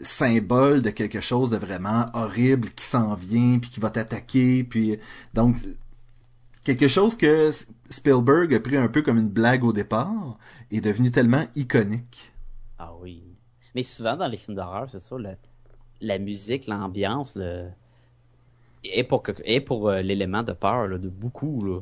[0.01, 4.97] symbole de quelque chose de vraiment horrible qui s'en vient, puis qui va t'attaquer, puis
[5.33, 5.57] donc
[6.63, 7.51] quelque chose que
[7.89, 10.37] Spielberg a pris un peu comme une blague au départ
[10.71, 12.33] est devenu tellement iconique.
[12.77, 13.23] Ah oui.
[13.75, 15.35] Mais souvent dans les films d'horreur, c'est ça, le,
[16.01, 17.67] la musique, l'ambiance, le
[18.83, 21.59] est pour, est pour euh, l'élément de peur là, de beaucoup.
[21.65, 21.81] Là.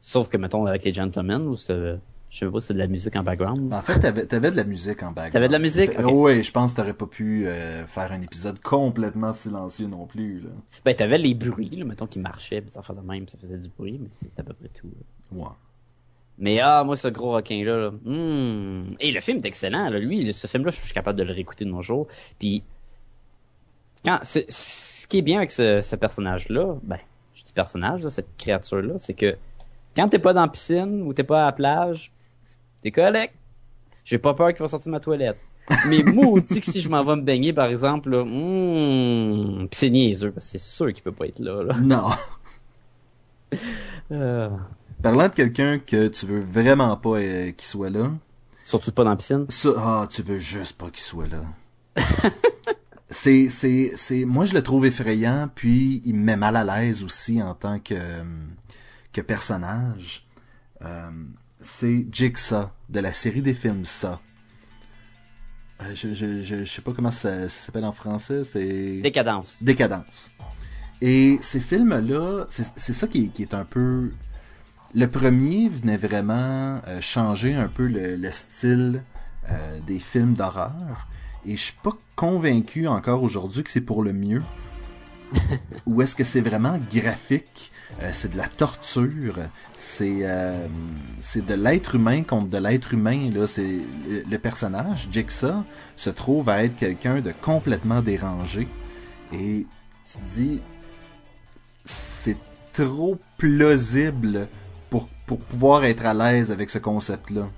[0.00, 1.98] Sauf que, mettons, avec les Gentlemen, ou c'est,
[2.30, 3.72] je sais pas, c'est de la musique en background.
[3.72, 5.32] En fait, t'avais, t'avais de la musique en background.
[5.32, 5.90] T'avais de la musique?
[5.90, 6.04] Okay.
[6.04, 10.40] Oui, je pense que t'aurais pas pu euh, faire un épisode complètement silencieux non plus.
[10.40, 10.50] Là.
[10.84, 13.56] Ben, t'avais les bruits, là, mettons, qui marchaient, pis ça faisait de même, ça faisait
[13.56, 14.88] du bruit, mais c'est à peu près tout.
[14.88, 15.38] Là.
[15.38, 15.52] Ouais.
[16.38, 18.94] Mais ah, moi, ce gros requin-là, là, hmm.
[19.00, 19.98] Et le film est excellent, là.
[19.98, 22.06] Lui, ce film-là, je suis capable de le réécouter de nos jours.
[22.38, 22.62] Puis,
[24.04, 26.98] quand, ce qui est bien avec ce, ce personnage-là, ben,
[27.34, 29.36] je dis personnage, là, cette créature-là, c'est que
[29.98, 32.12] quand t'es pas dans la piscine ou t'es pas à la plage,
[32.82, 33.34] t'es correct.
[34.04, 35.40] J'ai pas peur qu'il va sortir de ma toilette.
[35.88, 39.90] Mais maudit que si je m'en vais me baigner, par exemple, là, hmm, pis c'est
[39.90, 41.74] niaiseux, parce que c'est sûr qu'il peut pas être là, là.
[41.80, 42.10] Non.
[44.10, 44.48] Euh...
[45.02, 48.10] Parlant de quelqu'un que tu veux vraiment pas euh, qu'il soit là.
[48.64, 49.46] Surtout pas dans la piscine.
[49.50, 51.42] Ça, ah, tu veux juste pas qu'il soit là.
[53.10, 57.04] c'est, c'est, c'est, moi je le trouve effrayant, puis il me met mal à l'aise
[57.04, 57.94] aussi en tant que,
[59.12, 60.26] que personnage.
[60.82, 61.10] Euh,
[61.60, 64.20] c'est Jigsaw de la série des films Ça.
[65.80, 68.44] Euh, je, je, je, je, sais pas comment ça, ça s'appelle en français.
[68.44, 69.62] C'est Décadence.
[69.62, 70.30] Décadence.
[71.00, 74.10] Et ces films-là, c'est ça qui est, qui est, un peu.
[74.94, 79.02] Le premier venait vraiment euh, changer un peu le, le style
[79.86, 81.08] des films d'horreur.
[81.46, 84.42] Et je suis pas convaincu encore aujourd'hui que c'est pour le mieux.
[85.86, 87.72] Ou est-ce que c'est vraiment graphique?
[88.00, 89.38] Euh, c'est de la torture,
[89.76, 90.66] c'est euh,
[91.20, 95.64] c'est de l'être humain contre de l'être humain là, c'est le, personnage Jigsaw
[95.96, 98.68] se trouve à être quelqu'un de complètement dérangé.
[99.32, 99.66] Et
[100.04, 100.60] tu te dis
[101.84, 102.36] c'est
[102.72, 104.48] trop plausible
[104.90, 107.48] pour pour pouvoir être à l'aise avec ce concept là.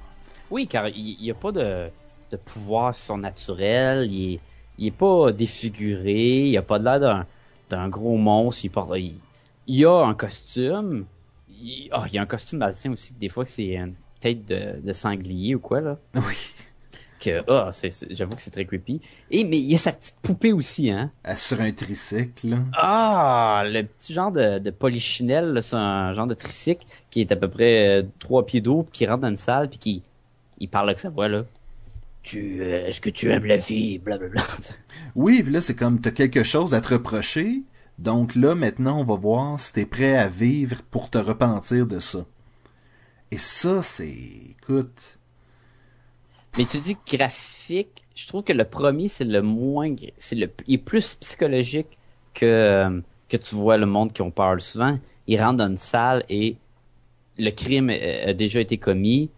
[0.50, 1.90] Oui, car il n'y a pas de
[2.30, 4.40] de pouvoir surnaturel, il est
[4.78, 7.26] il est pas défiguré, il a pas l'air d'un
[7.68, 8.92] d'un gros monstre, il porte
[9.70, 11.06] il y a un costume.
[11.48, 13.12] Il, oh, il y a un costume malsain aussi.
[13.12, 15.96] Des fois, c'est une tête de, de, sanglier ou quoi, là.
[16.14, 16.34] Oui.
[17.20, 17.70] Que, oh,
[18.10, 19.00] j'avoue que c'est très creepy.
[19.30, 21.12] Et, mais il y a sa petite poupée aussi, hein.
[21.28, 22.56] Euh, sur un tricycle.
[22.72, 27.30] Ah, le petit genre de, de polichinelle, là, c'est un genre de tricycle qui est
[27.30, 30.02] à peu près euh, trois pieds d'eau, qui rentre dans une salle, puis qui,
[30.58, 31.44] il parle avec sa voix, là.
[32.22, 34.42] Tu, euh, est-ce que tu aimes la vie, blablabla.
[35.14, 37.62] Oui, puis là, c'est comme, t'as quelque chose à te reprocher,
[38.00, 42.00] donc là, maintenant, on va voir si t'es prêt à vivre pour te repentir de
[42.00, 42.24] ça.
[43.30, 44.08] Et ça, c'est...
[44.08, 45.18] Écoute...
[46.56, 49.94] Mais tu dis graphique, je trouve que le premier, c'est le moins...
[50.16, 51.98] c'est le Il est plus psychologique
[52.32, 54.58] que, que tu vois le monde qui ont peur.
[54.62, 56.56] Souvent, ils rentrent dans une salle et
[57.36, 59.28] le crime a déjà été commis.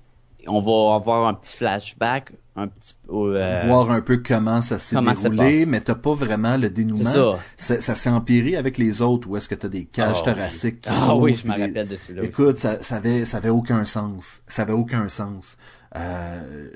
[0.47, 4.97] On va avoir un petit flashback un petit euh, voir un peu comment ça s'est
[5.01, 7.39] déroulé mais t'as pas vraiment le dénouement.
[7.57, 10.85] Ça, ça s'est empiré avec les autres où est-ce que t'as des cages oh, thoraciques
[10.87, 10.93] oui.
[10.93, 14.43] ah oui je me rappelle de celui-là écoute ça, ça avait ça avait aucun sens.
[14.49, 15.57] Ça avait aucun sens.
[15.97, 16.71] Euh...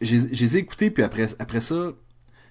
[0.00, 1.92] j'ai j'ai écouté puis après après ça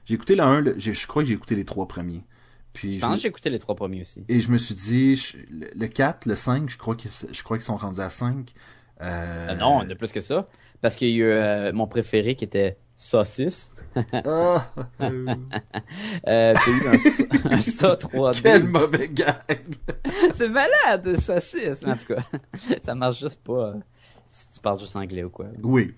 [0.06, 2.24] j'ai écouté le 1 je crois que j'ai écouté les trois premiers.
[2.72, 4.24] Puis je pense que j'ai écouté les trois premiers aussi.
[4.30, 7.58] Et je me suis dit je, le 4 le 5 je crois que je crois
[7.58, 8.54] qu'ils sont rendus à 5
[9.02, 9.50] euh...
[9.50, 10.46] Euh, non, de plus que ça.
[10.82, 13.72] Parce qu'il y a eu euh, mon préféré qui était saucisse.
[14.26, 14.58] oh.
[16.28, 18.42] euh, puis eu un, un ça 3D.
[18.42, 19.76] Quel mauvais gag!
[20.34, 21.84] C'est malade, saucisse.
[21.84, 22.24] Mais en tout cas,
[22.82, 23.76] ça marche juste pas
[24.28, 25.48] si tu parles juste anglais ou quoi.
[25.62, 25.94] Oui.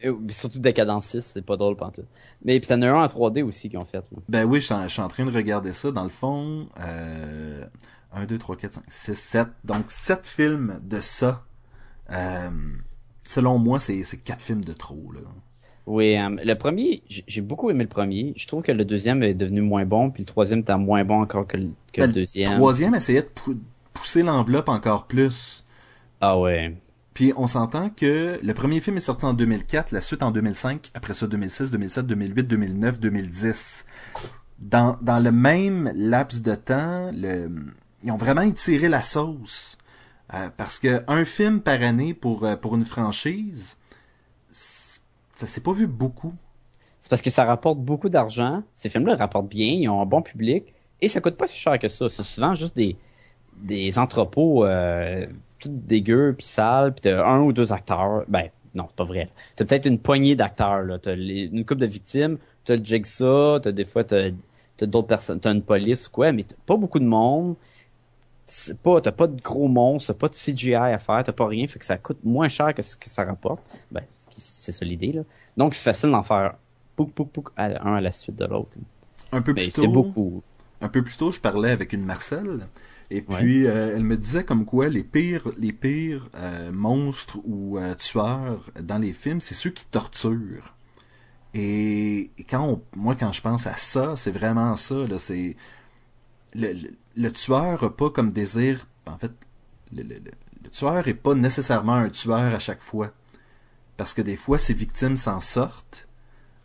[0.00, 2.02] Et, surtout Décadence 6, c'est pas drôle tout.
[2.44, 3.98] Mais puis t'en as un en 3D aussi qu'ils ont fait.
[3.98, 4.18] Là.
[4.28, 5.92] Ben oui, je suis en train de regarder ça.
[5.92, 7.64] Dans le fond, euh,
[8.12, 9.48] 1, 2, 3, 4, 5, 6, 7.
[9.64, 11.44] Donc 7 films de ça.
[12.10, 12.48] Euh,
[13.26, 15.10] selon moi, c'est quatre films de trop.
[15.12, 15.20] Là.
[15.86, 18.32] Oui, euh, le premier, j'ai beaucoup aimé le premier.
[18.36, 21.20] Je trouve que le deuxième est devenu moins bon, puis le troisième était moins bon
[21.20, 22.50] encore que le, que Ben, le deuxième.
[22.52, 23.56] Le troisième essayait de pou-
[23.92, 25.64] pousser l'enveloppe encore plus.
[26.20, 26.74] Ah ouais.
[27.14, 30.90] Puis on s'entend que le premier film est sorti en 2004, la suite en 2005,
[30.94, 33.86] après ça 2006, 2007, 2008, 2009, 2010.
[34.58, 37.50] Dans, dans le même laps de temps, le,
[38.02, 39.75] ils ont vraiment étiré la sauce.
[40.34, 43.76] Euh, parce que un film par année pour, euh, pour une franchise,
[44.52, 46.34] ça s'est pas vu beaucoup.
[47.00, 48.62] C'est parce que ça rapporte beaucoup d'argent.
[48.72, 51.78] Ces films-là rapportent bien, ils ont un bon public, et ça coûte pas si cher
[51.78, 52.08] que ça.
[52.08, 52.96] C'est souvent juste des
[53.62, 55.26] des entrepôts euh,
[55.58, 58.24] tout dégueux puis sales, puis t'as un ou deux acteurs.
[58.28, 59.30] Ben non, c'est pas vrai.
[59.54, 60.98] T'as peut-être une poignée d'acteurs là.
[60.98, 62.38] T'as une couple de victimes.
[62.64, 63.60] T'as le Jigsaw.
[63.60, 64.30] T'as des fois t'as
[64.76, 65.40] t'as d'autres personnes.
[65.40, 67.56] T'as une police ou quoi, mais t'as pas beaucoup de monde.
[68.48, 71.46] C'est pas t'as pas de gros monstres, t'as pas de CGI à faire, t'as pas
[71.46, 73.62] rien, fait que ça coûte moins cher que ce que ça rapporte.
[73.90, 74.02] Ben
[74.38, 75.22] c'est ça l'idée là.
[75.56, 76.54] Donc c'est facile d'en faire
[76.94, 78.76] pouc pouc pouc à- un à la suite de l'autre.
[79.32, 80.42] Un peu Mais plus tôt, beaucoup.
[80.80, 82.68] un peu plus tôt, je parlais avec une Marcel.
[83.10, 87.78] Et puis, euh, elle me disait comme quoi les pires, les pires euh, monstres ou
[87.78, 90.74] euh, tueurs dans les films, c'est ceux qui torturent.
[91.54, 94.94] Et, et quand on- moi, quand je pense à ça, c'est vraiment ça.
[95.06, 95.56] Là, c'est
[96.54, 98.86] le, le, le tueur a pas comme désir.
[99.06, 99.32] En fait,
[99.92, 103.12] le, le- le- tueur est pas nécessairement un tueur à chaque fois,
[103.96, 106.06] parce que des fois, ses victimes s'en sortent,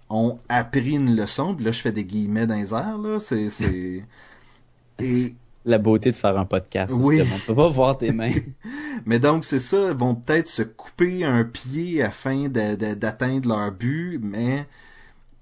[0.10, 1.56] ont appris une leçon.
[1.56, 2.97] Puis là, je fais des guillemets dans les airs.
[2.97, 4.04] Là, c'est, c'est...
[4.99, 5.36] Et
[5.66, 6.93] La beauté de faire un podcast.
[6.97, 7.22] Oui.
[7.22, 8.34] On peut pas voir tes mains.
[9.06, 14.20] Mais donc, c'est ça, ils vont peut-être se couper un pied afin d'atteindre leur but,
[14.22, 14.68] mais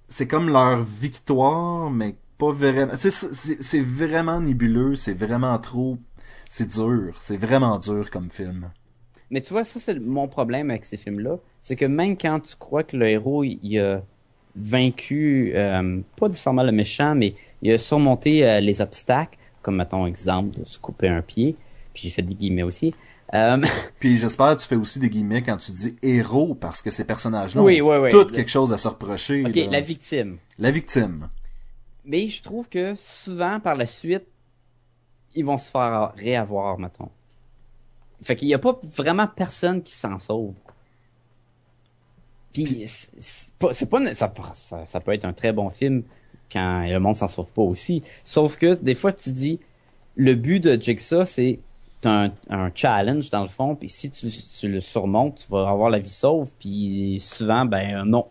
[0.08, 2.94] c'est comme leur victoire, mais pas vraiment.
[2.96, 6.00] C'est vraiment nébuleux, c'est vraiment trop.
[6.50, 8.72] C'est dur, c'est vraiment dur comme film.
[9.30, 11.38] Mais tu vois, ça, c'est mon problème avec ces films-là.
[11.60, 14.02] C'est que même quand tu crois que le héros, il, a
[14.56, 20.08] vaincu, euh, pas nécessairement le méchant, mais il a surmonté euh, les obstacles, comme, mettons,
[20.08, 21.56] exemple, de se couper un pied,
[21.94, 22.96] puis j'ai fait des guillemets aussi.
[23.36, 23.64] Euh,
[24.00, 27.04] Puis j'espère que tu fais aussi des guillemets quand tu dis héros, parce que ces
[27.04, 28.10] personnages-là Oui, ont oui, oui.
[28.10, 29.46] tout quelque chose à se reprocher.
[29.46, 29.68] ok, là.
[29.70, 30.38] la victime.
[30.58, 31.28] La victime.
[32.10, 34.26] Mais je trouve que souvent, par la suite,
[35.36, 37.10] ils vont se faire réavoir, mettons.
[38.24, 40.56] Fait qu'il y a pas vraiment personne qui s'en sauve.
[42.52, 46.02] Puis c'est pas, c'est pas ça, ça, ça peut être un très bon film
[46.52, 48.02] quand le monde s'en sauve pas aussi.
[48.24, 49.60] Sauf que des fois tu dis
[50.16, 51.60] le but de Jigsaw c'est
[52.02, 55.70] t'as un, un challenge dans le fond puis si tu, tu le surmontes tu vas
[55.70, 58.26] avoir la vie sauve puis souvent ben non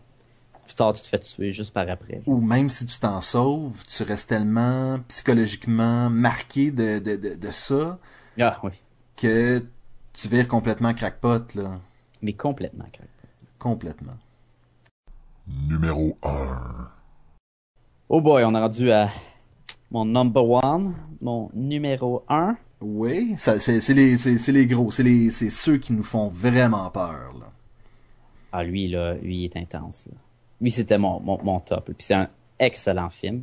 [0.79, 2.23] tard tu te fais tuer juste par après.
[2.27, 7.51] Ou même si tu t'en sauves, tu restes tellement psychologiquement marqué de, de, de, de
[7.51, 7.99] ça
[8.41, 8.71] Ah oui,
[9.17, 9.63] que
[10.13, 11.81] tu vires complètement crackpot, là.
[12.23, 12.85] mais complètement.
[12.85, 13.11] correct.
[13.59, 14.15] Complètement.
[15.47, 16.89] Numéro 1.
[18.09, 19.09] Oh boy, on est rendu à
[19.91, 22.57] mon number one, mon numéro un.
[22.81, 26.03] Oui, ça, c'est, c'est les, c'est, c'est les gros, c'est les, c'est ceux qui nous
[26.05, 27.47] font vraiment peur, là.
[28.53, 30.09] Ah, lui, là, lui, il est intense.
[30.11, 30.17] là.
[30.61, 31.87] Lui, c'était mon, mon, mon top.
[31.87, 32.29] Puis c'est un
[32.59, 33.43] excellent film.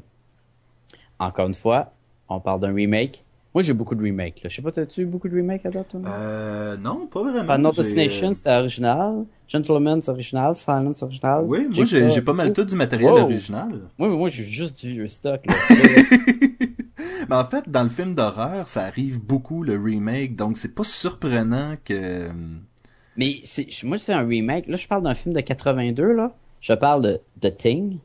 [1.19, 1.93] Encore une fois,
[2.27, 3.23] on parle d'un remake.
[3.53, 4.43] Moi, j'ai beaucoup de remakes.
[4.43, 4.49] Là.
[4.49, 5.95] Je sais pas, t'as-tu eu beaucoup de remakes à date?
[5.95, 7.55] Euh, non, pas vraiment.
[7.55, 9.25] Final Destination, euh, c'était original.
[9.47, 10.53] Gentleman's original.
[10.53, 11.45] Silence original.
[11.47, 13.19] Oui, moi, j'ai, pas mal tout du matériel Wow.
[13.19, 13.69] original.
[13.97, 15.45] Moi, moi, j'ai juste du vieux stock.
[15.45, 15.53] Là.
[17.29, 20.83] Mais en fait, dans le film d'horreur, ça arrive beaucoup, le remake, donc c'est pas
[20.83, 22.27] surprenant que...
[23.17, 24.67] Mais c'est, moi, c'est un remake.
[24.67, 26.35] Là, je parle d'un film de 82, là.
[26.67, 27.99] Je parle de The Thing,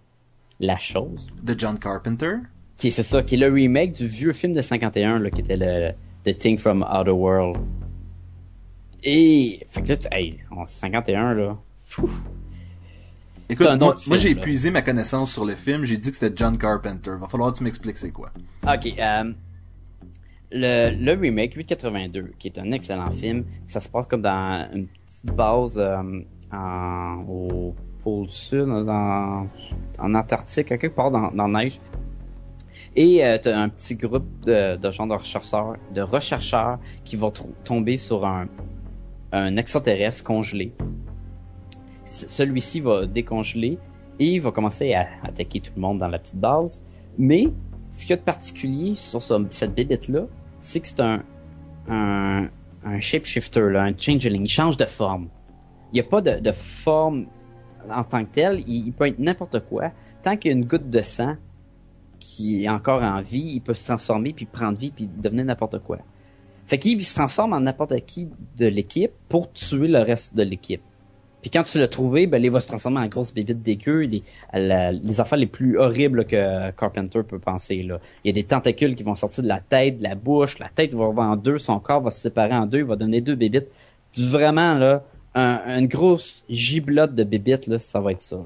[0.61, 1.31] La Chose.
[1.43, 2.35] de John Carpenter.
[2.77, 5.41] qui est c'est ça, qui est le remake du vieux film de 51 là, qui
[5.41, 5.93] était le
[6.25, 7.59] The Thing from Outer World.
[9.03, 11.57] Et fait que là, tu- hey, en 51 là.
[13.49, 16.59] Écoute, moi, moi, j'ai épuisé ma connaissance sur le film, j'ai dit que c'était John
[16.59, 17.13] Carpenter.
[17.19, 18.31] Va falloir que tu m'expliques c'est quoi.
[18.63, 19.33] Ok, euh,
[20.53, 24.21] le, le remake, lui de 82, qui est un excellent film, ça se passe comme
[24.21, 26.21] dans une petite base euh,
[26.53, 29.47] en, au pôle sud, dans,
[29.99, 31.81] en Antarctique, quelque part dans, la neige.
[32.97, 37.33] Et euh, t'as un petit groupe de, gens de rechercheurs, de rechercheurs qui vont
[37.65, 38.47] tomber sur un,
[39.33, 40.73] un extraterrestre congelé.
[42.05, 43.79] Ce- Celui-ci va décongeler
[44.19, 46.83] et il va commencer à attaquer tout le monde dans la petite base.
[47.19, 47.49] Mais
[47.91, 50.23] ce qu'il y a de particulier sur ce- cette bébête-là,
[50.61, 51.23] c'est que c'est un,
[51.89, 52.49] un,
[52.99, 54.43] shapeshifter, là, un changeling.
[54.43, 55.29] Il change de forme.
[55.93, 57.27] Il n'y a pas de forme
[57.91, 58.63] en tant que tel.
[58.67, 59.93] Il, peut être n'importe quoi.
[60.23, 61.37] Tant qu'il y a une goutte de sang
[62.19, 65.79] qui est encore en vie, il peut se transformer, puis prendre vie, puis devenir n'importe
[65.79, 65.99] quoi.
[66.67, 70.83] Fait qu'il se transforme en n'importe qui de l'équipe pour tuer le reste de l'équipe.
[71.43, 74.23] Puis quand tu l'as trouvé, ben, il va se transformer en grosse bébite dégueu, les,
[74.53, 77.83] les affaires les plus horribles que Carpenter peut penser.
[77.83, 77.99] Là.
[78.25, 80.69] Il y a des tentacules qui vont sortir de la tête, de la bouche, la
[80.69, 83.35] tête va en deux, son corps va se séparer en deux, il va donner deux
[83.35, 83.71] bébites.
[84.17, 85.05] Vraiment, là,
[85.35, 88.37] un- une grosse giblotte de bébites, là, ça va être ça.
[88.37, 88.43] là.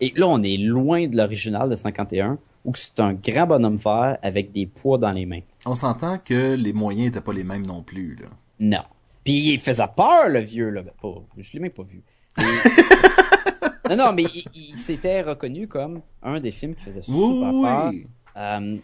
[0.00, 4.18] Et là, on est loin de l'original de 51, où c'est un grand bonhomme vert
[4.22, 5.40] avec des poids dans les mains.
[5.66, 8.26] On s'entend que les moyens étaient pas les mêmes non plus, là.
[8.58, 8.82] Non.
[9.22, 10.82] Puis il faisait peur, le vieux, là.
[10.82, 12.02] Ben, pas, je l'ai même pas vu.
[12.38, 12.42] Et-
[13.90, 17.62] non, non, mais il, il s'était reconnu comme un des films qui faisait super Oui,
[17.62, 17.92] peur.
[18.36, 18.76] Euh,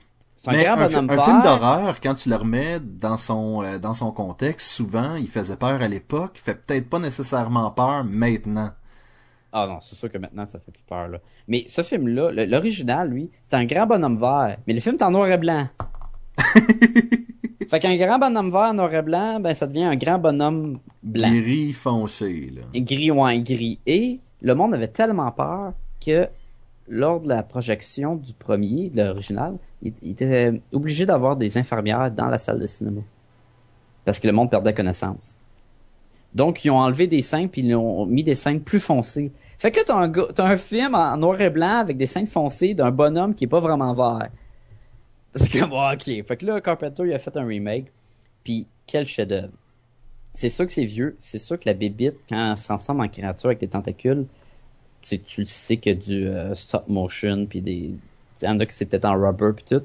[0.48, 1.06] un Mais un, film
[1.42, 5.82] d'horreur, quand tu le remets dans son euh, dans son contexte, souvent il faisait peur
[5.82, 8.70] à l'époque, il fait peut-être pas nécessairement peur maintenant.
[9.52, 11.18] Ah non, c'est sûr que maintenant ça fait plus peur là.
[11.48, 14.56] Mais ce film-là, l'original, lui, c'est un grand bonhomme vert.
[14.66, 15.66] Mais le film est en noir et blanc.
[17.68, 21.28] fait qu'un grand bonhomme vert noir et blanc, ben ça devient un grand bonhomme blanc.
[21.28, 22.62] Gris foncé là.
[22.80, 23.80] Gris ou un gris.
[23.86, 25.72] Et le monde avait tellement peur
[26.04, 26.28] que
[26.90, 32.26] lors de la projection du premier, de l'original, il, était obligé d'avoir des infirmières dans
[32.26, 33.00] la salle de cinéma.
[34.04, 35.42] Parce que le monde perdait connaissance.
[36.34, 39.30] Donc, ils ont enlevé des scènes puis ils ont mis des scènes plus foncées.
[39.58, 42.74] Fait que t'as un, t'as un film en noir et blanc avec des scènes foncées
[42.74, 44.28] d'un bonhomme qui est pas vraiment vert.
[45.34, 46.26] C'est comme, ah, ok.
[46.26, 47.86] Fait que là, Carpenter, il a fait un remake.
[48.42, 49.52] Puis, quel chef-d'œuvre.
[50.34, 51.14] C'est sûr que c'est vieux.
[51.20, 54.26] C'est sûr que la bébite, quand elle se transforme en créature avec des tentacules,
[55.00, 57.90] tu, tu sais qu'il y a du euh, stop motion, puis des...
[58.42, 59.84] Il y en a que c'est peut-être en rubber, puis tout.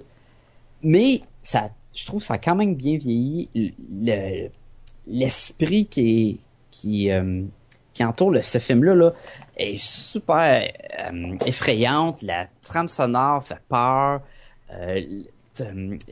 [0.81, 3.49] Mais, ça, je trouve ça a quand même bien vieilli.
[3.55, 4.49] Le-
[5.07, 6.37] L'esprit qui est...
[6.71, 7.43] Qui, euh,
[7.93, 9.13] qui entoure ce film-là là,
[9.55, 10.67] est super
[10.99, 12.21] euh, effrayante.
[12.21, 14.21] La trame sonore fait peur.
[14.73, 15.01] Euh,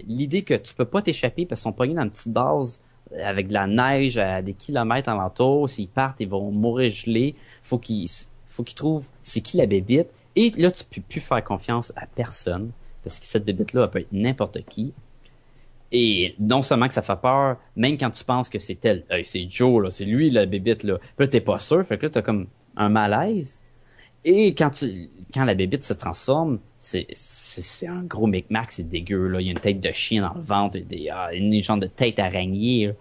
[0.08, 2.82] L'idée que tu peux pas t'échapper parce qu'ils sont pognés dans une petite base
[3.22, 5.70] avec de la neige à des kilomètres alentour.
[5.70, 7.36] S'ils partent, ils vont mourir gelés.
[7.62, 8.08] Faut qu'ils
[8.54, 10.08] faut qu'ils trouvent c'est qui la bébite.
[10.36, 12.72] Et là, tu peux plus faire confiance à personne
[13.04, 14.94] parce que cette bébite-là peut être n'importe qui.
[15.92, 19.26] Et non seulement que ça fait peur, même quand tu penses que c'est elle, Hey,
[19.26, 20.98] c'est Joe là, c'est lui la bébite là.
[21.20, 23.62] Là t'es pas sûr, fait que là t'as comme un malaise.
[24.26, 29.28] Et quand tu quand la bébite se transforme, c'est c'est un gros micmac, c'est dégueu
[29.28, 29.42] là.
[29.42, 31.78] Il y a une tête de chien dans le ventre, et des ah, une genre
[31.78, 32.94] de tête araignée.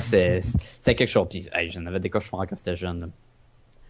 [0.00, 1.26] c'est c'est quelque chose.
[1.30, 3.00] Puis hey, j'en avais des cauchemars quand j'étais jeune.
[3.00, 3.06] là.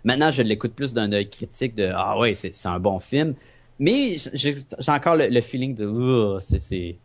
[0.05, 3.35] Maintenant, je l'écoute plus d'un œil critique de ah ouais, c'est un bon film.
[3.79, 4.57] Mais j'ai
[4.89, 6.97] encore le, feeling de c'est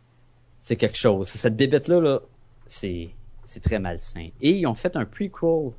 [0.60, 1.28] c'est quelque chose.
[1.28, 2.20] Cette bébête là là,
[2.66, 3.10] c'est
[3.44, 4.28] c'est très malsain.
[4.40, 5.72] Et ils ont fait un prequel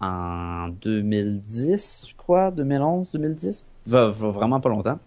[0.00, 3.66] en 2010, je crois, 2011, 2010.
[3.86, 4.98] Va, va vraiment pas longtemps.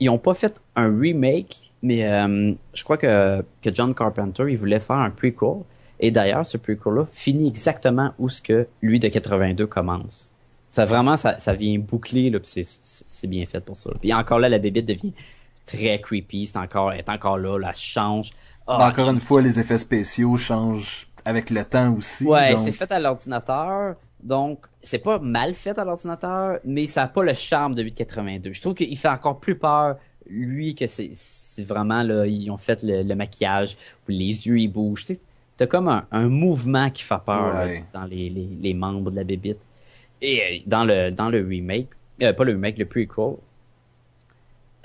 [0.00, 4.56] Ils ont pas fait un remake, mais euh, je crois que, que John Carpenter, il
[4.56, 5.62] voulait faire un prequel.
[6.00, 10.34] Et d'ailleurs, ce prequel-là finit exactement où ce que lui de 82 commence.
[10.72, 13.90] Ça vraiment, ça, ça vient boucler, là, puis c'est, bien fait pour ça.
[14.00, 15.12] Puis encore là, la bébête devient
[15.66, 16.46] très creepy.
[16.46, 18.30] C'est encore, elle est encore là, là, elle change.
[18.66, 22.24] Ah, Ben, encore une fois, les effets spéciaux changent avec le temps aussi.
[22.24, 23.96] Ouais, donc- c'est fait à l'ordinateur.
[24.22, 28.52] Donc, c'est pas mal fait à l'ordinateur, mais ça a pas le charme de 882.
[28.54, 29.96] Je trouve qu'il fait encore plus peur,
[30.26, 31.12] lui, que c'est,
[31.66, 33.76] vraiment, là, ils ont fait le, le maquillage,
[34.08, 35.04] où les yeux, ils bougent.
[35.58, 39.16] T'as comme un, un mouvement qui fait peur, là, dans les, les, les membres de
[39.16, 39.58] la bébite.
[40.22, 41.88] Et euh, dans le, dans le remake,
[42.22, 43.36] euh, pas le remake, le prequel,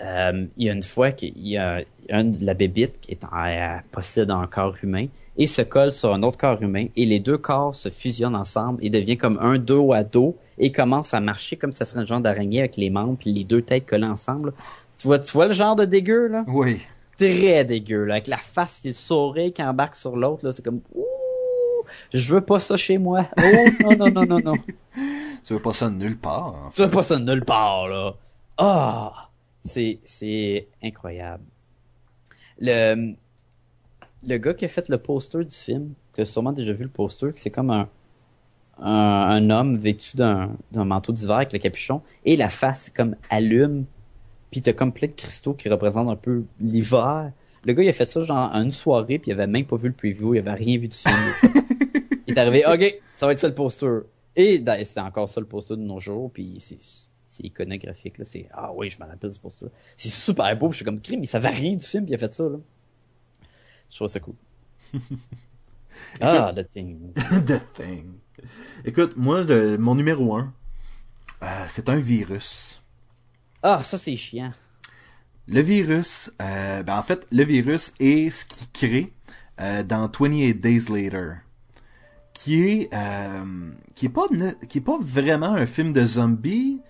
[0.02, 3.24] euh, il y a une fois qu'il y a un de la bébite qui est
[3.24, 5.08] en, elle possède un corps humain
[5.38, 8.84] et se colle sur un autre corps humain et les deux corps se fusionnent ensemble
[8.84, 12.06] et devient comme un dos à dos et commence à marcher comme ça serait un
[12.06, 14.54] genre d'araignée avec les membres puis les deux têtes collées ensemble.
[14.98, 16.44] Tu vois, tu vois le genre de dégueu là?
[16.48, 16.80] Oui.
[17.18, 20.64] Très dégueu là, avec la face qui est sourire qui embarque sur l'autre là, c'est
[20.64, 21.06] comme ouh,
[22.14, 23.28] je veux pas ça chez moi.
[23.38, 24.54] Oh non non non non non.
[25.48, 26.56] Tu veux pas ça nulle part.
[26.66, 28.16] en Tu veux pas ça nulle part, là.
[28.58, 29.30] Ah!
[29.64, 31.46] C'est, c'est incroyable.
[32.60, 33.14] Le,
[34.28, 36.90] le gars qui a fait le poster du film, tu as sûrement déjà vu le
[36.90, 37.88] poster, que c'est comme un,
[38.80, 43.16] un, un homme vêtu d'un, d'un manteau d'hiver avec le capuchon, et la face comme
[43.30, 43.86] allume,
[44.52, 47.32] puis t'as comme plein de cristaux qui représentent un peu l'hiver.
[47.64, 49.78] Le gars, il a fait ça genre en une soirée, puis il avait même pas
[49.78, 51.16] vu le preview, il avait rien vu du film.
[52.28, 54.02] il est arrivé, ok, ça va être ça le poster.
[54.38, 58.72] Et c'est encore ça le poster de nos jours, puis c'est iconographique là, c'est ah
[58.74, 59.66] oui, je me rappelle ce poster.
[59.98, 62.16] C'est super beau, puis je suis comme crime, mais ça varie du film, puis il
[62.16, 62.58] a fait ça là.
[63.90, 64.36] Je trouve ça cool.
[66.22, 67.14] ah, The Thing.
[67.46, 68.14] The Thing.
[68.86, 69.44] Écoute, moi,
[69.80, 70.54] mon numéro un,
[71.42, 72.82] euh, c'est un virus.
[73.64, 74.54] Ah, ça c'est chiant.
[75.48, 79.14] Le virus, euh, ben en fait, le virus est ce qui crée
[79.60, 81.38] euh, dans 28 Days Later,
[82.40, 84.28] qui est euh, qui est pas
[84.70, 86.82] qui est pas vraiment un film de zombies,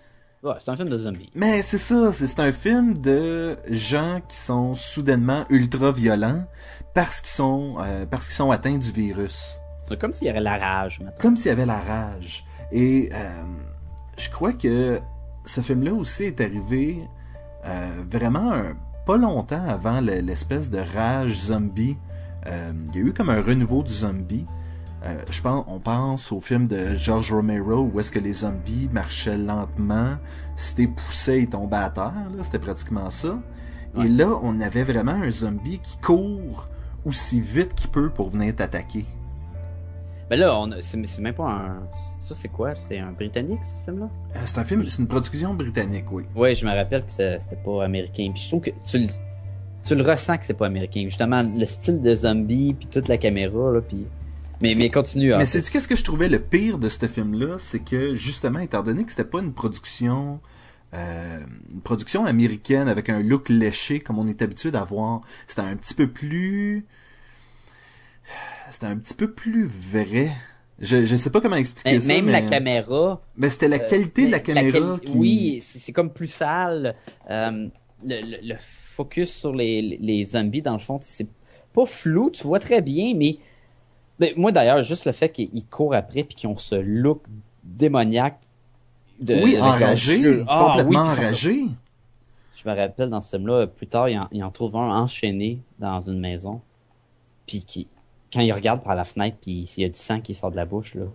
[0.43, 1.29] Ouais, c'est un film de zombies.
[1.33, 6.43] mais c'est ça, c'est un film de gens qui sont soudainement ultra violents
[6.93, 9.59] parce qu'ils sont euh, parce qu'ils sont atteints du virus.
[9.87, 11.21] C'est comme s'il y avait la rage maintenant.
[11.21, 12.45] comme s'il y avait la rage.
[12.73, 13.43] Et euh,
[14.17, 14.99] je crois que
[15.45, 16.99] ce film-là aussi est arrivé
[18.09, 18.75] vraiment un-
[19.05, 21.97] pas longtemps avant le- l'espèce de rage zombie.
[22.45, 24.45] Il y a eu comme un renouveau du zombie.
[25.03, 28.89] Euh, je pense, on pense au film de George Romero où est-ce que les zombies
[28.91, 30.15] marchaient lentement,
[30.75, 32.13] t'es poussé, ils tombaient à terre.
[32.41, 33.37] C'était pratiquement ça.
[34.03, 36.67] Et là, on avait vraiment un zombie qui court
[37.05, 39.05] aussi vite qu'il peut pour venir t'attaquer.
[40.29, 41.77] Ben là, on a- c'est même pas un.
[42.19, 42.75] Ça, c'est quoi?
[42.75, 44.09] C'est un britannique, ce film-là?
[44.35, 46.23] Euh, c'est un film, c'est une production britannique, oui.
[46.35, 48.29] Ouais, je me rappelle que c'était pas américain.
[48.33, 49.07] Puis je trouve que tu le,
[49.85, 51.03] tu le ressens que c'est pas américain.
[51.05, 54.05] Justement, le style de zombie, puis toute la caméra, là, puis.
[54.61, 55.33] Mais, mais continue.
[55.37, 58.81] Mais c'est qu'est-ce que je trouvais le pire de ce film-là, c'est que justement, étant
[58.83, 60.39] donné que c'était pas une production,
[60.93, 61.39] euh,
[61.73, 65.93] une production américaine avec un look léché comme on est habitué d'avoir, c'était un petit
[65.93, 66.85] peu plus,
[68.71, 70.31] c'était un petit peu plus vrai.
[70.79, 73.21] Je je sais pas comment expliquer Mais ça, même mais, la caméra.
[73.35, 76.95] mais c'était la euh, qualité de la caméra qui, Oui, c'est c'est comme plus sale.
[77.31, 77.67] Euh,
[78.05, 81.27] le, le, le focus sur les, les zombies, dans le fond, c'est
[81.73, 83.37] pas flou, tu vois très bien, mais
[84.19, 87.23] mais moi d'ailleurs, juste le fait qu'ils courent après puis qu'ils ont ce look
[87.63, 88.39] démoniaque.
[89.19, 90.43] De, oui, enragé.
[90.47, 91.65] Ah, complètement oui, sont- enragé.
[92.55, 95.61] Je me rappelle dans ce film-là, plus tard, il en, il en trouve un enchaîné
[95.79, 96.61] dans une maison.
[97.45, 97.87] Puis qui,
[98.33, 100.55] quand il regarde par la fenêtre, puis s'il y a du sang qui sort de
[100.55, 101.05] la bouche, là,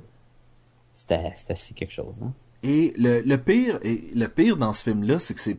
[0.95, 2.23] c'était c'était assez quelque chose.
[2.23, 2.33] Hein?
[2.63, 5.59] Et le, le pire, et le pire dans ce film-là, c'est que c'est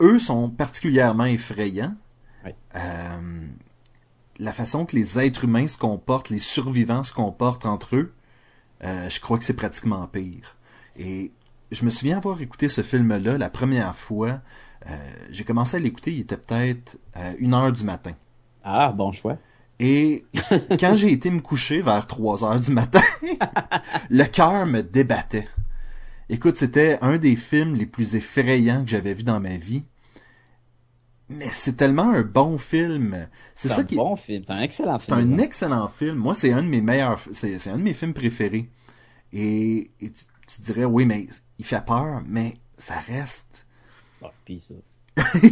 [0.00, 1.94] eux sont particulièrement effrayants.
[2.44, 2.50] Oui.
[2.76, 3.46] Euh,
[4.38, 8.12] la façon que les êtres humains se comportent, les survivants se comportent entre eux,
[8.82, 10.56] euh, je crois que c'est pratiquement pire.
[10.96, 11.32] Et
[11.70, 14.40] je me souviens avoir écouté ce film-là la première fois.
[14.88, 14.96] euh,
[15.30, 18.12] j'ai commencé à l'écouter, il était peut-être euh, une heure du matin.
[18.64, 19.38] Ah, bon choix.
[19.80, 20.24] Et
[20.78, 23.02] quand j'ai été me coucher vers 3 heures du matin,
[24.10, 25.48] le cœur me débattait.
[26.28, 29.84] Écoute, c'était un des films les plus effrayants que j'avais vu dans ma vie.
[31.28, 33.28] Mais c'est tellement un bon film.
[33.54, 35.34] C'est C'est ça un qui bon film, c'est un excellent c'est film.
[35.34, 36.16] un excellent film.
[36.16, 38.68] Moi, c'est un de mes meilleurs, c'est c'est un de mes films préférés.
[39.32, 41.26] Et, et tu, tu dirais oui, mais
[41.58, 43.66] il fait peur, mais ça reste.
[44.44, 44.74] Puis ça.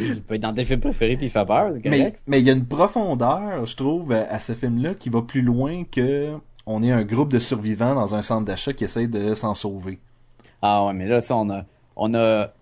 [0.00, 2.46] il peut être dans tes films préférés puis il fait peur, c'est Mais mais il
[2.46, 6.32] y a une profondeur, je trouve, à ce film-là qui va plus loin que
[6.66, 10.00] on est un groupe de survivants dans un centre d'achat qui essaye de s'en sauver.
[10.62, 11.64] Ah ouais, mais là, ça, on a,
[11.96, 12.52] on a,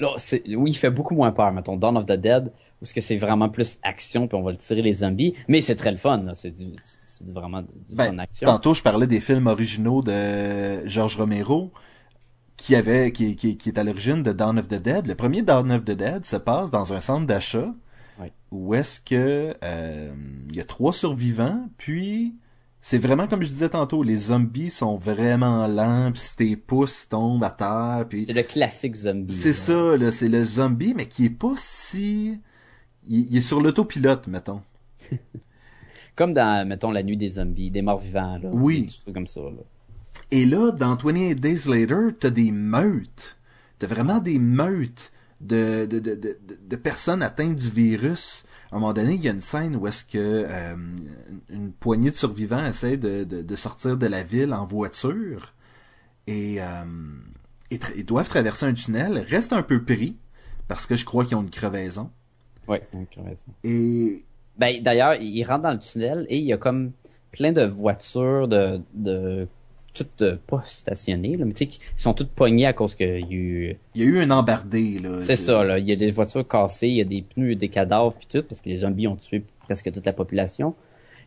[0.00, 0.08] là,
[0.56, 3.16] oui, il fait beaucoup moins peur, mettons, Dawn of the Dead, où ce que c'est
[3.16, 6.22] vraiment plus action, puis on va le tirer les zombies, mais c'est très le fun,
[6.22, 6.66] là, c'est du,
[7.02, 8.46] c'est vraiment du Ben, fun action.
[8.46, 11.72] tantôt, je parlais des films originaux de George Romero
[12.56, 15.06] qui avait qui, qui, qui est à l'origine de Dawn of the Dead.
[15.06, 17.72] Le premier Dawn of the Dead se passe dans un centre d'achat
[18.20, 18.28] Oui.
[18.50, 20.12] où est-ce que euh,
[20.50, 22.34] il y a trois survivants, puis
[22.88, 27.06] c'est vraiment comme je disais tantôt, les zombies sont vraiment lents, puis si tes pouces
[27.06, 29.34] tombent à terre, puis C'est le classique zombie.
[29.34, 32.38] c'est ça, là, c'est le zombie, mais qui est pas si
[33.06, 34.62] il, il est sur l'autopilote, mettons.
[36.16, 38.48] Comme dans, mettons, La Nuit des zombies, des morts vivants, là.
[38.54, 38.86] Oui.
[39.12, 39.62] Comme ça, là.
[40.30, 43.36] Et là, dans 28 Days Later, t'as des meutes.
[43.78, 45.12] T'as vraiment des meutes
[45.42, 48.46] de, de, de, de, de personnes atteintes du virus.
[48.70, 50.76] À un moment donné, il y a une scène où est-ce que euh,
[51.48, 55.54] une poignée de survivants essaie de, de, de sortir de la ville en voiture
[56.26, 56.84] et, euh,
[57.70, 60.16] et ils doivent traverser un tunnel, restent un peu pris
[60.68, 62.10] parce que je crois qu'ils ont une crevaison.
[63.10, 63.44] Tu as raison.
[63.64, 64.24] Et
[64.58, 66.92] Ben, d'ailleurs, il rentre dans le tunnel et il y a comme
[67.32, 69.48] plein de voitures de, de,
[69.98, 73.06] toutes euh, pas stationnées, là, mais tu sais, qui sont toutes pognées à cause qu'il
[73.06, 74.98] y a eu, il y a eu un embardé.
[74.98, 75.20] là.
[75.20, 75.78] c'est ça, là.
[75.78, 78.42] Il y a des voitures cassées, il y a des pneus, des cadavres puis tout,
[78.42, 80.74] parce que les zombies ont tué presque toute la population.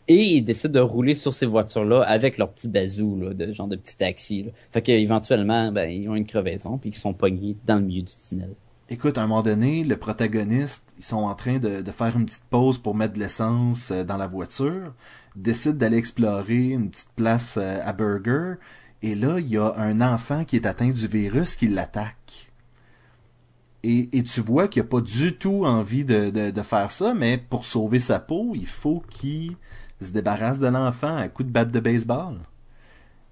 [0.07, 3.67] Et ils décident de rouler sur ces voitures-là avec leur petit bazou, là, de genre
[3.67, 4.51] de petit taxi, là.
[4.71, 8.13] Fait qu'éventuellement, ben, ils ont une crevaison puis ils sont pognés dans le milieu du
[8.13, 8.49] tunnel.
[8.91, 12.25] Écoute, à un moment donné, le protagoniste, ils sont en train de, de faire une
[12.25, 14.93] petite pause pour mettre de l'essence euh, dans la voiture,
[15.35, 18.55] décident d'aller explorer une petite place euh, à Burger,
[19.01, 22.51] et là, il y a un enfant qui est atteint du virus qui l'attaque.
[23.83, 27.13] Et, et tu vois qu'il n'a pas du tout envie de, de, de faire ça,
[27.15, 29.55] mais pour sauver sa peau, il faut qu'il
[30.01, 32.35] se débarrasse de l'enfant à coup de batte de baseball.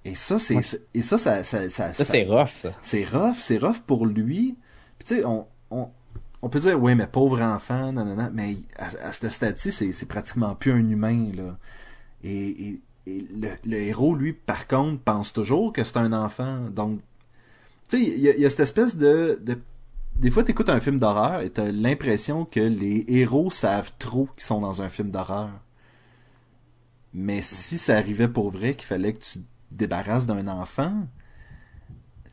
[0.06, 0.56] Et ça, c'est,
[0.94, 2.70] et ça, ça, Ça, ça- c'est rough, ça.
[2.82, 4.56] c'est rough, c'est rough pour lui.
[5.00, 9.30] Tu sais, on, on, peut dire, oui, mais pauvre enfant, non, mais à, à ce
[9.30, 11.58] stade-ci, c'est, pratiquement plus un humain, là.
[12.24, 16.70] Et, le, héros, lui, par contre, pense toujours que c'est un enfant.
[16.70, 17.00] Donc,
[17.88, 19.40] tu sais, il y, a- il y a cette espèce de...
[19.42, 19.58] de
[20.16, 24.44] des fois, t'écoutes un film d'horreur et t'as l'impression que les héros savent trop qu'ils
[24.44, 25.50] sont dans un film d'horreur.
[27.14, 31.08] Mais si ça arrivait pour vrai qu'il fallait que tu te débarrasses d'un enfant,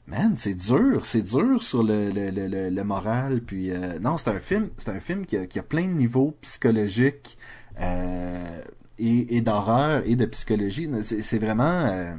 [0.06, 3.40] man, c'est dur, c'est dur sur le, le, le, le, moral.
[3.40, 5.92] Puis euh, non, c'est un film, c'est un film qui a, qui a plein de
[5.92, 7.36] niveaux psychologiques
[7.80, 8.60] euh,
[8.98, 10.88] et, et d'horreur et de psychologie.
[11.02, 12.14] C'est vraiment euh,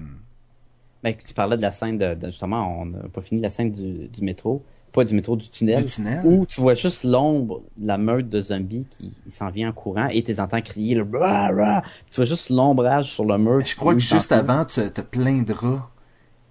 [1.03, 3.71] Ben, tu parlais de la scène de, de- justement, on n'a pas fini la scène
[3.71, 4.63] du, du métro.
[4.91, 6.21] pas du métro, du tunnel, Du tunnel.
[6.25, 10.23] où tu vois juste l'ombre la meute de zombies qui s'en vient en courant et
[10.23, 11.83] tu entends crier le rah, rah.
[12.11, 13.63] Tu vois juste l'ombrage sur le mur.
[13.63, 15.89] Je crois que juste avant, tu as plein de rats.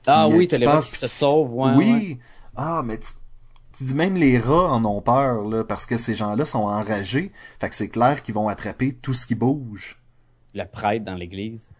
[0.06, 1.72] Ah euh, oui, t'as les rats qui se sauvent, ouais.
[1.76, 1.92] oui.
[1.92, 2.18] ouais.
[2.54, 3.08] Ah, mais tu,
[3.76, 7.32] tu dis même les rats en ont peur, là, parce que ces gens-là sont enragés.
[7.60, 10.00] Fait que c'est clair qu'ils vont attraper tout ce qui bouge.
[10.54, 11.70] Le prêtre dans l'église.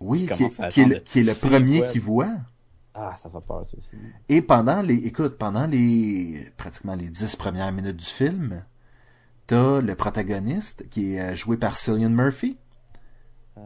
[0.00, 2.28] Oui, Qui est- qui est, le, qui est premier qui voit.
[2.94, 3.90] Ah, ça fait peur, ça aussi.
[4.28, 8.64] Et pendant les, écoute, pendant les, pratiquement les dix premières minutes du film,
[9.46, 12.58] t'as le protagoniste qui est euh, joué par Cillian Murphy,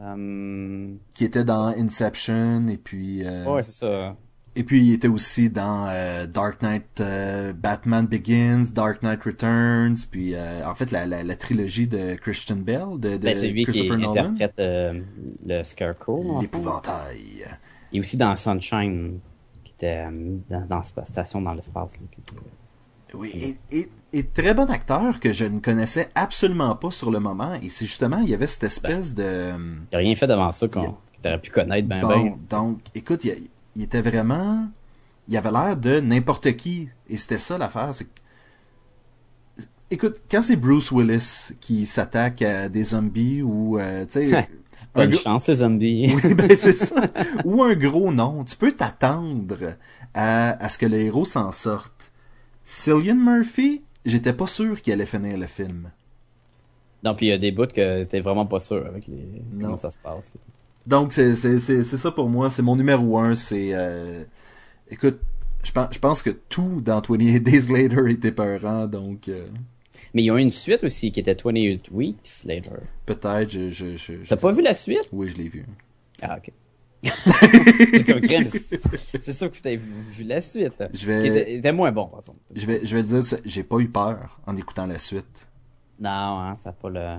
[0.01, 0.95] Euh...
[1.15, 4.17] qui était dans Inception et puis, euh, Ouais, c'est ça.
[4.57, 9.97] et puis il était aussi dans euh, Dark Knight, euh, Batman Begins, Dark Knight Returns,
[10.11, 13.49] puis euh, en fait la, la, la trilogie de Christian Bell, de, de Ben, c'est
[13.49, 14.55] lui qui Christopher Nolan, interprète
[15.47, 16.41] le Scarecrow.
[16.41, 17.45] l'épouvantail.
[17.93, 19.19] Et aussi dans Sunshine,
[19.65, 20.05] qui était
[20.51, 21.95] dans, dans la station dans l'espace.
[23.15, 27.21] Oui, et, et, et très bon acteur que je ne connaissais absolument pas sur le
[27.21, 27.55] moment.
[27.63, 29.53] Et c'est justement, il y avait cette espèce de...
[29.93, 32.39] Il a rien fait devant ça qu'on t'aurais pu connaître ben Bon, ben.
[32.49, 34.67] donc, écoute, il, il était vraiment...
[35.29, 36.89] Il avait l'air de n'importe qui.
[37.09, 37.91] Et c'était ça l'affaire.
[39.91, 44.49] Écoute, quand c'est Bruce Willis qui s'attaque à des zombies ou, euh, tu sais...
[44.97, 46.13] gars- chance, ces zombies.
[46.25, 46.97] Oui, ben c'est ça.
[47.45, 48.43] Ou un gros nom.
[48.45, 49.75] Tu peux t'attendre
[50.15, 52.02] à, à ce que le héros s'en sorte.
[52.65, 55.91] Cillian Murphy, j'étais pas sûr qu'il allait finir le film.
[57.03, 59.43] non, puis il y a des bouts que t'es vraiment pas sûr avec les...
[59.53, 59.67] Non.
[59.67, 60.37] comment ça se passe.
[60.87, 62.51] Donc c'est ça pour moi.
[62.51, 63.35] C'est mon numéro un.
[63.35, 64.25] C'est euh,
[64.91, 65.21] écoute,
[65.63, 68.87] je pense je pense que tout dans 28 Days Later était peurant.
[68.87, 69.47] Donc euh,
[70.15, 72.81] Mais il y a une suite aussi qui était 28 Weeks Later.
[73.07, 75.09] peut-être je je T'as pas vu la suite?
[75.13, 75.65] Oui, je l'ai vu.
[76.23, 76.53] Ah, ok.
[79.21, 80.83] C'est sûr que t'as vu, vu la suite.
[80.93, 82.39] Je vais était, était moins bon, par exemple.
[82.55, 85.49] je vais je vais dire, j'ai pas eu peur en écoutant la suite.
[86.01, 87.17] Non, hein, ça a pas le...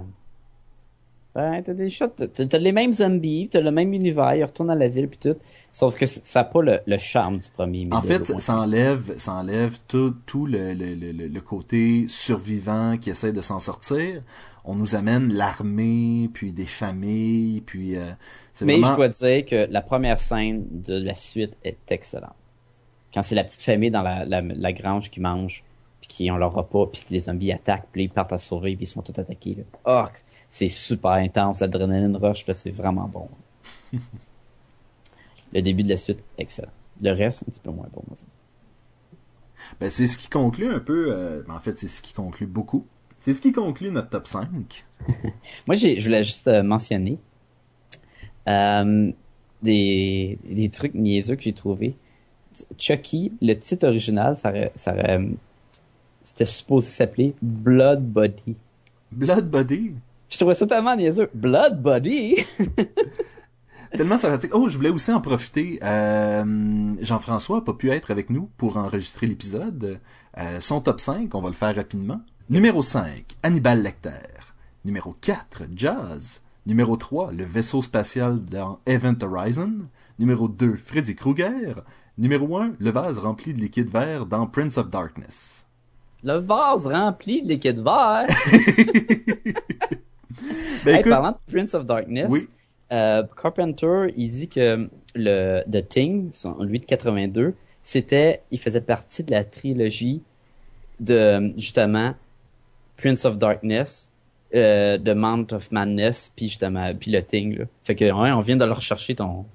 [1.36, 4.76] Ben, t'as des shots, t'as les mêmes zombies, t'as le même univers, ils retournent à
[4.76, 5.36] la ville puis tout.
[5.72, 7.88] Sauf que ça a pas le, le charme du premier.
[7.92, 13.32] En fait, ça enlève, ça enlève tout, tout le, le- le côté survivant qui essaie
[13.34, 14.22] de s'en sortir.
[14.66, 18.12] On nous amène l'armée, puis des familles, puis euh,
[18.62, 18.92] Mais vraiment...
[18.92, 22.36] je dois dire que la première scène de la suite est excellente.
[23.14, 25.64] Quand c'est la petite famille dans la, la, la grange qui mange,
[26.00, 28.78] puis qui ont leur repas, puis que les zombies attaquent, puis ils partent à survivre,
[28.78, 29.56] puis ils sont tous attaqués.
[29.56, 29.64] Là.
[29.86, 30.10] Oh,
[30.50, 33.28] c'est super intense, l'adrénaline rush, là, c'est vraiment bon.
[35.54, 36.72] le début de la suite, excellent.
[37.02, 38.04] Le reste, un petit peu moins bon.
[39.80, 42.86] Ben, c'est ce qui conclut un peu, euh, en fait, c'est ce qui conclut beaucoup.
[43.24, 44.86] C'est ce qui conclut notre top 5.
[45.68, 47.18] Moi, je voulais juste euh, mentionner
[48.50, 49.14] euh,
[49.62, 51.96] des, des trucs niaiseux que j'ai trouvés.
[52.78, 54.94] Chucky, le titre original, ça, ça
[56.22, 58.58] c'était supposé s'appeler Blood Body.
[59.14, 59.94] Blood Body.
[60.28, 61.30] Je trouvais ça tellement niaiseux.
[61.34, 62.36] Blood Body?
[63.92, 64.52] Tellement sympathique.
[64.54, 65.80] Oh, je voulais aussi en profiter.
[65.84, 70.00] Euh, Jean-François a pas pu être avec nous pour enregistrer l'épisode.
[70.40, 72.20] Euh, son top 5, on va le faire rapidement.
[72.50, 74.10] Numéro 5, Hannibal Lecter.
[74.86, 76.42] Numéro 4, Jazz.
[76.66, 79.72] Numéro 3, le vaisseau spatial dans Event Horizon.
[80.20, 81.76] Numéro 2, Freddy Krueger.
[82.18, 85.66] Numéro 1, le vase rempli de liquide vert dans Prince of Darkness.
[86.24, 88.28] Le vase rempli de liquide vert.
[90.86, 92.48] Ben Hey, écoute, parlant de Prince of Darkness, Oui.
[92.92, 98.82] euh, Carpenter, il dit que le The Thing, son- lui de 82, c'était, il faisait
[98.82, 100.22] partie de la trilogie
[101.00, 102.16] de justement
[103.04, 104.12] Prince of Darkness,
[104.56, 107.58] euh, de Mount of Madness, puis justement, puis le Thing.
[107.58, 107.66] Là.
[107.84, 109.46] Fait que ouais, on vient de le rechercher ton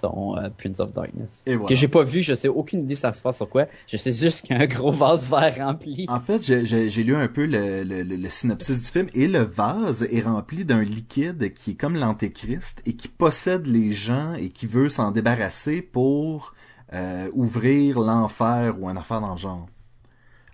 [0.00, 1.42] ton euh, Prince of Darkness.
[1.44, 1.68] Et voilà.
[1.68, 3.66] Que j'ai pas vu, je sais aucune idée ça se passe sur quoi.
[3.88, 6.06] Je sais juste qu'il y a un gros vase vert rempli.
[6.08, 9.40] En fait, j'ai- lu un peu le, le, le- le synopsis du film et le
[9.40, 14.50] vase est rempli d'un liquide qui est comme l'antéchrist et qui possède les gens et
[14.50, 16.54] qui veut s'en débarrasser pour
[16.94, 19.66] euh, ouvrir l'enfer ou un affaire dans le genre.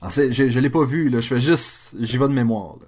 [0.05, 2.74] Alors, c'est- je, je l'ai pas vu, là, je fais juste, j'y vais de mémoire.
[2.80, 2.86] Là.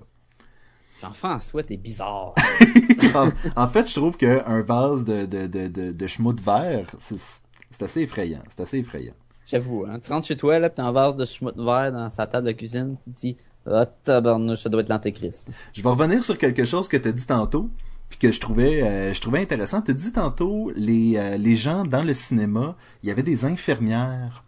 [1.00, 2.34] Jean-François, t'es bizarre.
[3.14, 7.82] en, en fait, je trouve qu'un vase de, de, de, de, de schmout vert, c'est
[7.82, 8.42] assez effrayant.
[8.48, 9.14] C'est assez effrayant.
[9.46, 9.98] J'avoue, hein.
[10.02, 12.48] Tu rentres chez toi, là, pis t'as un vase de schmout vert dans sa table
[12.48, 13.36] de cuisine, tu te dis,
[13.70, 15.48] ah, tabarnouche, ça doit être l'antéchrist.
[15.72, 17.70] Je vais revenir sur quelque chose que tu as dit tantôt,
[18.10, 19.82] puis que je trouvais, euh, je trouvais intéressant.
[19.82, 23.44] Tu as dit tantôt, les, euh, les gens dans le cinéma, il y avait des
[23.44, 24.44] infirmières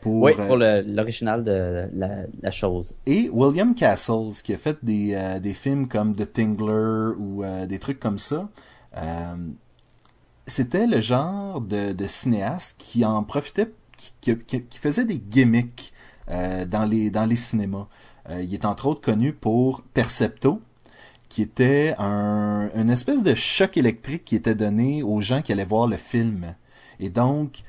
[0.00, 0.22] pour...
[0.22, 2.10] oui, euh, pour l'original de la,
[2.42, 2.94] la chose.
[3.06, 7.66] Et William Castles, qui a fait des, euh, des films comme The Tingler ou euh,
[7.66, 8.48] des trucs comme ça,
[8.96, 9.34] euh,
[10.46, 15.18] c'était le genre de, de cinéaste qui en profitait, qui, qui- qui- qui faisait des
[15.18, 15.92] gimmicks
[16.28, 17.86] euh, dans les dans les cinémas.
[18.28, 20.60] Euh, il est entre autres connu pour Percepto,
[21.28, 25.64] qui était un une espèce de choc électrique qui était donné aux gens qui allaient
[25.64, 26.54] voir le film.
[26.98, 27.60] Et donc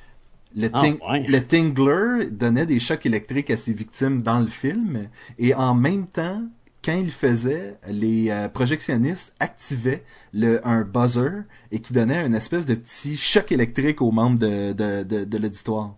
[0.56, 1.26] le, Ah, ouais.
[1.28, 6.08] le Tingler donnait des chocs électriques à ses victimes dans le film et en même
[6.08, 6.44] temps
[6.84, 12.66] quand il faisait, les euh, projectionnistes activaient le, un buzzer et qui donnait une espèce
[12.66, 15.96] de petit choc électrique aux membres de, de, de, de l'auditoire.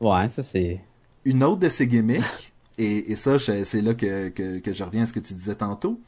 [0.00, 0.80] Ouais, ça c'est.
[1.24, 5.02] Une autre de ces gimmicks, et, et ça, c'est là que, que, que je reviens
[5.02, 6.00] à ce que tu disais tantôt,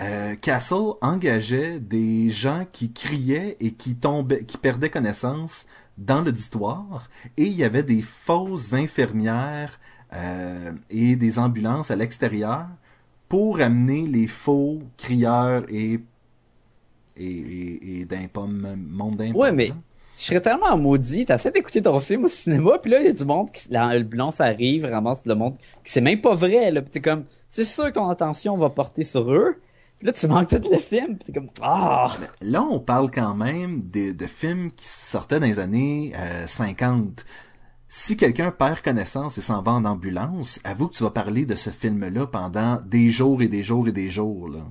[0.00, 5.66] euh, Castle engageait des gens qui criaient et qui tombaient, qui perdaient connaissance
[5.98, 9.78] dans l'auditoire, et il y avait des fausses infirmières
[10.14, 12.66] euh, et des ambulances à l'extérieur
[13.28, 16.00] pour amener les faux crieurs et
[17.16, 19.82] et, et, et d'un pomme, monde d'un Ouais, mais hein.
[20.16, 21.24] je serais tellement maudit.
[21.24, 24.40] T'essaies d'écouter ton film au cinéma, puis là, il y a du monde qui, l'ambulance
[24.40, 26.80] arrive, ramasse le monde, qui c'est même pas vrai, là.
[26.80, 29.56] Puis t'es comme, c'est sûr que ton attention va porter sur eux.
[30.02, 32.14] Là, tu manques tout le film, puis t'es comme, ah!
[32.40, 37.24] Là, on parle quand même de, de films qui sortaient dans les années euh, 50.
[37.88, 41.54] Si quelqu'un perd connaissance et s'en va en ambulance, avoue que tu vas parler de
[41.54, 44.48] ce film-là pendant des jours et des jours et des jours.
[44.48, 44.64] Là.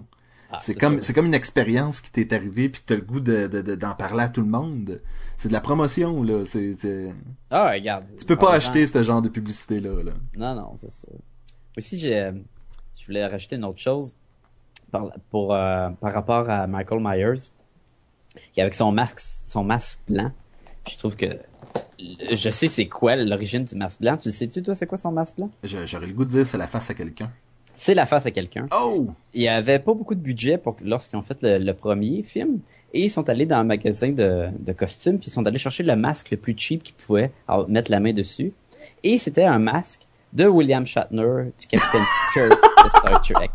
[0.51, 3.19] Ah, c'est comme c'est comme une expérience qui t'est arrivée puis que t'as le goût
[3.21, 5.01] de, de- de- d'en parler à tout le monde.
[5.37, 6.43] C'est de la promotion là.
[6.45, 6.75] C'est,
[7.51, 8.05] Ah, regarde.
[8.17, 10.03] Tu peux pas acheter ce genre de publicité là.
[10.03, 10.11] là.
[10.35, 11.07] Non, non, c'est sûr.
[11.77, 12.31] Aussi, j'ai,
[12.99, 14.17] je voulais rajouter une autre chose
[14.91, 17.49] par, pour, euh, par rapport à Michael Myers,
[18.53, 20.31] qui avec son masque, son masque blanc.
[20.89, 21.27] Je trouve que
[22.31, 24.17] je sais c'est quoi l'origine du masque blanc.
[24.17, 25.49] Tu le sais-tu, toi, c'est quoi son masque blanc?
[25.63, 27.31] J'aurais le goût de dire c'est la face à quelqu'un.
[27.75, 28.67] C'est la face à quelqu'un.
[28.75, 29.07] Oh!
[29.33, 32.59] Il y avait pas beaucoup de budget pour lorsqu'ils ont fait le, le premier film.
[32.93, 35.83] Et ils sont allés dans un magasin de, de costumes, puis ils sont allés chercher
[35.83, 38.51] le masque le plus cheap qu'ils pouvaient, alors, mettre la main dessus.
[39.03, 40.01] Et c'était un masque
[40.33, 43.49] de William Shatner, du Capitaine Kirk de Star Trek.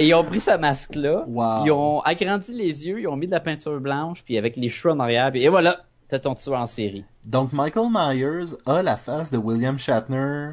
[0.00, 1.64] Et ils ont pris ce masque-là, Wow.
[1.66, 4.68] ils ont agrandi les yeux, ils ont mis de la peinture blanche, puis avec les
[4.68, 7.04] cheveux en arrière, puis et voilà, t'as ton tueur en série.
[7.24, 10.52] Donc Michael Myers a la face de William Shatner.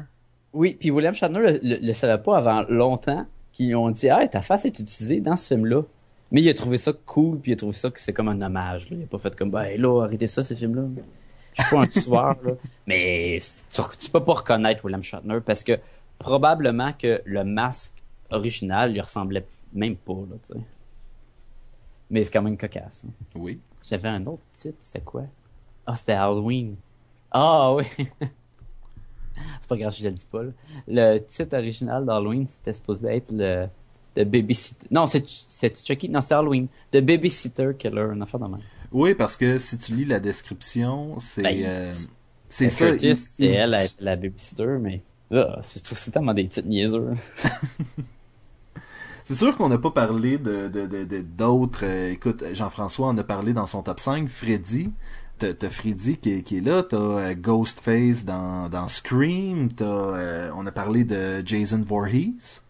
[0.52, 4.26] Oui, puis William Shatner le, le, le savait pas avant longtemps, qu'ils ont dit ah
[4.28, 5.82] ta face est utilisée dans ce film-là.
[6.30, 8.40] Mais il a trouvé ça cool, puis il a trouvé ça que c'est comme un
[8.42, 8.90] hommage.
[8.90, 8.96] Là.
[9.00, 10.82] Il a pas fait comme bah hey, là arrêtez ça ce film-là.
[11.54, 12.52] Je suis pas un tueur là.
[12.86, 13.38] Mais
[13.70, 15.72] tu, tu peux pas reconnaître William Shatner parce que
[16.18, 20.60] probablement que le masque original lui ressemblait même pas là, tu sais.
[22.10, 23.04] Mais c'est quand même cocasse.
[23.06, 23.12] hein.
[23.34, 23.60] Oui.
[23.88, 25.24] J'avais un autre titre, c'était quoi?
[25.86, 26.76] Ah, c'était Halloween.
[27.30, 27.84] Ah oui.
[29.60, 30.42] c'est pas grave si je le dis pas.
[30.42, 30.50] là.
[30.86, 33.66] Le titre original d'Halloween, c'était supposé être le
[34.14, 34.88] The Babysitter.
[34.90, 36.08] Non, c'est c'est Chucky.
[36.08, 36.66] Non, c'était Halloween.
[36.90, 38.60] The Babysitter Killer, une affaire de même.
[38.90, 42.08] Oui, parce que si tu lis la description, c'est Ben, euh, c'est-
[42.48, 42.86] c'est ça.
[42.90, 46.10] Curtis, il- c'est il- elle, la, la babysitter, mais ah, c'est je trouve que c'est
[46.10, 47.12] tellement des titres niaiseux.
[49.28, 51.84] C'est sûr qu'on n'a pas parlé de d'autres.
[51.84, 54.26] euh, écoute, Jean-François en a parlé dans son top 5.
[54.26, 54.90] Freddy,
[55.36, 56.82] t'as t'as Freddy qui est, qui est là.
[56.82, 59.70] T'as euh, Ghostface dans, Scream.
[59.70, 62.62] T'as, euh, on a parlé de Jason Voorhees.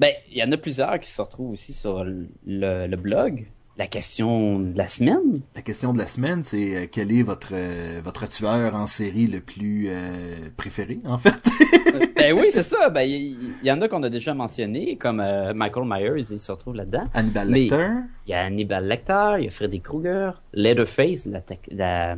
[0.00, 3.46] Ben, il y en a plusieurs qui se retrouvent aussi sur le blog.
[3.78, 5.34] La question de la semaine?
[5.56, 9.26] La question de la semaine, c'est euh, quel est votre euh, votre tueur en série
[9.26, 11.34] le plus euh, préféré, en fait?
[12.16, 12.90] ben oui, c'est ça.
[12.90, 16.74] Ben, il y, en a qu'on a déjà mentionné, comme Michael Myers, il se retrouve
[16.74, 17.04] là-dedans.
[17.14, 17.88] Hannibal Lecter.
[18.26, 22.16] Il y a Hannibal Lecter, il y a Freddy Krueger, Leatherface, la,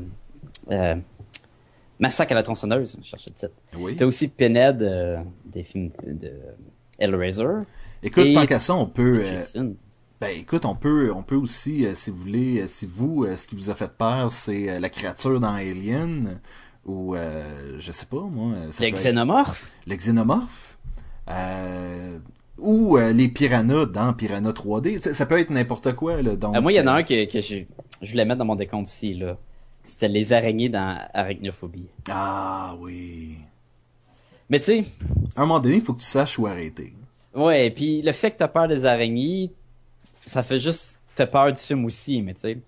[0.68, 0.96] la
[2.00, 3.52] Massacre à la tronçonneuse, je cherche le titre.
[3.78, 3.94] Oui.
[3.94, 4.78] T'as aussi Pinhead
[5.46, 6.32] des films de
[6.98, 7.44] Hellraiser.
[8.02, 9.22] Écoute, Et- tant qu'à ça, on peut.
[9.24, 9.72] euh.
[10.20, 13.36] Ben écoute, on peut on peut aussi, euh, si vous voulez, euh, si vous, euh,
[13.36, 16.40] ce qui vous a fait peur, c'est la créature dans Alien,
[16.86, 19.70] ou je sais pas moi, ça Le peut être Xénomorphe?
[19.86, 20.78] le xénomorphe,
[21.28, 22.18] euh,
[22.58, 26.36] ou euh, les piranhas dans Piranha 3D, ça, ça peut être n'importe quoi là.
[26.36, 27.56] Donc, Euh, moi, il y en a un que, que je,
[28.00, 29.36] je voulais mettre dans mon décompte ici, là.
[29.82, 31.88] C'était les araignées dans Arachnophobie.
[32.10, 33.36] Ah oui.
[34.48, 34.84] Mais tu sais,
[35.36, 36.94] À un moment donné, il faut que tu saches où arrêter.
[37.34, 39.52] ouais, puis le fait que t'as peur des araignées,
[40.26, 42.58] ça fait juste t'as peur du film aussi, mais tu sais,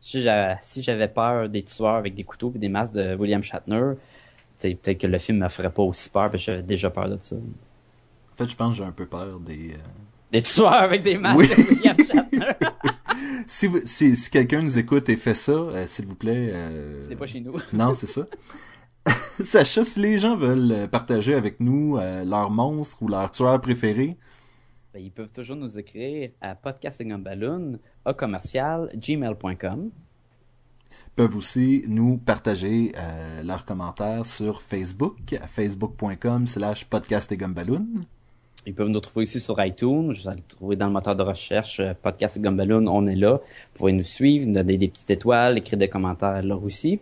[0.00, 0.82] si j'avais, si
[1.14, 3.92] peur des tueurs avec des couteaux et des masques de William Shatner,
[4.58, 6.90] tu sais, peut-être que le film me ferait pas aussi peur parce que j'avais déjà
[6.90, 7.36] peur de ça.
[7.36, 9.72] En fait, je pense que j'ai un peu peur des.
[9.74, 9.78] euh,
[10.32, 11.48] Des tueurs avec des masques Oui.
[11.48, 12.48] de William Shatner.
[13.46, 16.50] Si, vous- si, si quelqu'un nous écoute et fait ça, euh, s'il vous plaît.
[16.52, 17.54] euh, C'est pas chez nous.
[17.72, 18.22] Non, c'est ça.
[19.40, 23.60] Sacha, si les gens veulent euh, partager avec nous euh, leur monstre ou leur tueur
[23.60, 24.16] préféré,
[24.94, 29.90] Ben, ils peuvent toujours nous écrire à podcastingumballoon, à commercial, gmail.com.
[31.16, 37.88] peuvent aussi nous partager euh, leurs commentaires sur Facebook, facebook.com slash podcast et gumballoon.
[38.66, 40.12] Ils peuvent nous trouver aussi sur iTunes.
[40.12, 42.86] Vous allez le trouver dans le moteur de recherche euh, Podcast et Gumballoon.
[42.86, 43.38] On est là.
[43.38, 47.00] Vous pouvez nous suivre, nous donner des petites étoiles, écrire des commentaires là aussi.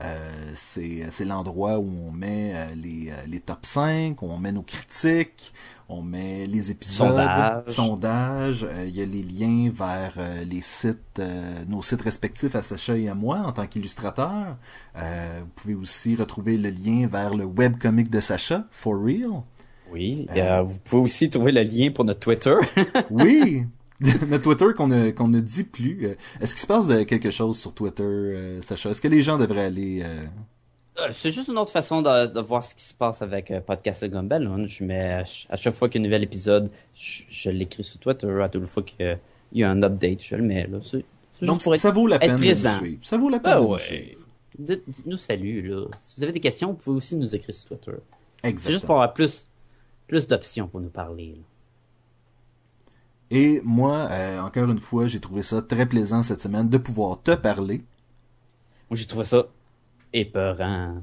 [0.02, 4.38] Euh, c'est c'est l'endroit où on met euh, les, euh, les top 5, où on
[4.38, 5.54] met nos critiques,
[5.90, 7.64] on met les épisodes, Sondage.
[7.68, 12.56] sondages, euh, il y a les liens vers euh, les sites, euh, nos sites respectifs
[12.56, 14.58] à Sacha et à moi en tant qu'illustrateur.
[14.96, 19.44] Euh, vous pouvez aussi retrouver le lien vers le webcomic de Sacha, For Real.
[19.92, 20.28] Oui.
[20.36, 22.56] Euh, vous pouvez aussi trouver le lien pour notre Twitter.
[23.10, 23.66] Oui!
[24.30, 26.08] Notre Twitter qu'on ne, qu'on ne dit plus.
[26.08, 28.90] Euh, Est-ce qu'il se passe de quelque chose sur Twitter, euh, Sacha?
[28.90, 30.02] Est-ce que les gens devraient aller...
[30.06, 30.26] euh,
[31.14, 34.10] c'est juste une autre façon de, de voir ce qui se passe avec Podcast et
[34.10, 34.66] Gumballoon.
[34.66, 37.50] Je mets à ch- à chaque fois qu'il y a un nouvel épisode, je, je
[37.50, 38.28] l'écris sur Twitter.
[38.44, 39.18] À toute fois qu'il
[39.54, 40.80] y a un update, je le mets là.
[40.82, 41.82] C'est c'est Donc, juste pour être...
[41.82, 43.00] ça vaut la peine de suivre.
[43.04, 43.80] Ça vaut la peine Ah de ouais.
[43.80, 44.20] suivre.
[44.60, 45.86] Dites- Dites-nous salut là.
[46.00, 47.92] Si vous avez des questions, vous pouvez aussi nous écrire sur Twitter.
[48.44, 48.80] C'est juste Exactement.
[48.88, 49.48] pour avoir plus
[50.08, 51.36] plus d'options pour nous parler.
[51.38, 51.44] là.
[53.32, 57.22] Et moi, euh, encore une fois, j'ai trouvé ça très plaisant cette semaine de pouvoir
[57.22, 57.84] te parler.
[58.90, 59.46] Moi j'ai trouvé ça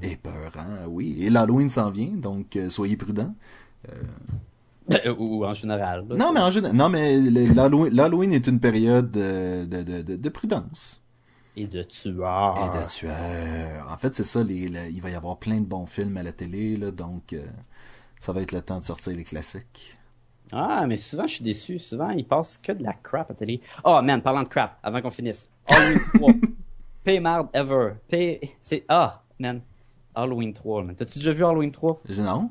[0.01, 0.61] épeurant.
[0.61, 1.15] Hein, oui.
[1.19, 3.33] Et l'Halloween s'en vient, donc euh, soyez prudents.
[5.19, 6.05] Ou en général.
[6.09, 6.15] là.
[6.15, 10.29] Non, mais en général, non, mais l'Halloween est une période euh, de, de, de, de
[10.29, 11.01] prudence.
[11.55, 12.57] Et de tueurs.
[12.57, 13.87] Et de tueurs.
[13.91, 16.23] En fait, c'est ça, les, les- il va y avoir plein de bons films à
[16.23, 17.45] la télé, là, donc euh,
[18.19, 19.98] ça va être le temps de sortir les classiques.
[20.51, 21.77] Ah, mais souvent, je suis déçu.
[21.79, 23.61] Souvent, ils passent que de la crap à télé.
[23.83, 25.47] Oh, man, parlant de crap, avant qu'on finisse.
[25.67, 26.33] Halloween 3.
[27.03, 27.93] Pay mard ever.
[28.07, 28.39] Pay...
[28.61, 28.83] C'est...
[28.89, 29.61] Ah, man.
[30.15, 30.95] Halloween 3, man.
[30.95, 32.01] T'as-tu déjà vu Halloween 3?
[32.09, 32.49] Je- Non?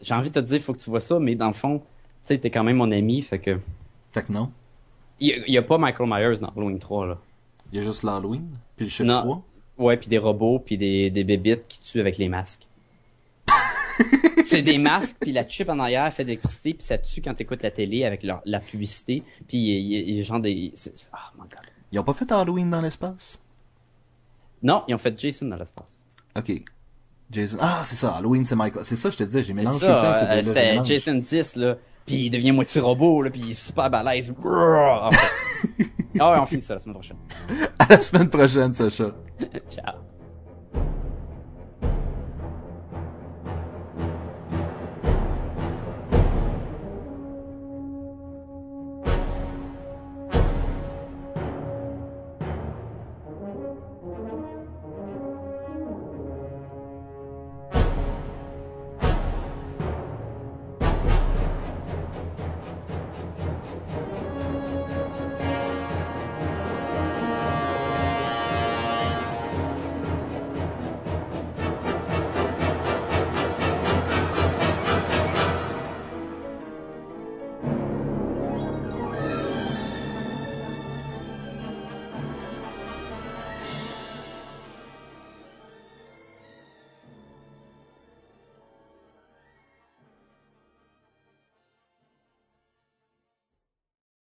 [0.00, 1.84] J'ai envie de te dire, faut que tu vois ça, mais dans le fond, tu
[2.24, 3.58] sais, t'es quand même mon ami, fait que...
[4.12, 4.48] Fait que non.
[5.20, 7.18] Il y, a- pas Michael Myers dans Halloween 3, là.
[7.72, 9.20] Il y a juste l'Halloween, puis le chiffre Non.
[9.22, 9.42] 3.
[9.78, 12.66] Ouais, puis des robots, puis des, des bébites qui tuent avec les masques.
[14.46, 17.34] c'est des masques, puis la chip en arrière fait de l'électricité, puis ça tue quand
[17.34, 20.72] t'écoutes la télé avec leur, la publicité, puis il y a- genre des...
[21.12, 21.60] Oh my god.
[21.92, 23.40] Ils ont pas fait Halloween dans l'espace?
[24.62, 26.00] Non, ils ont fait Jason dans l'espace.
[26.36, 26.52] Ok.
[27.30, 27.58] Jason.
[27.60, 28.84] Ah, c'est ça, Halloween, c'est Michael.
[28.84, 30.02] C'est ça, je te disais, j'ai mélangé le temps.
[30.02, 30.82] euh, c'était.
[30.84, 31.76] Jason 10, là,
[32.06, 34.34] puis il devient moitié robot, là, puis il est super balèze.
[36.20, 37.16] Ah ouais, on finit ça la semaine prochaine.
[37.78, 39.10] À la semaine prochaine, Sacha.
[39.68, 39.94] Ciao.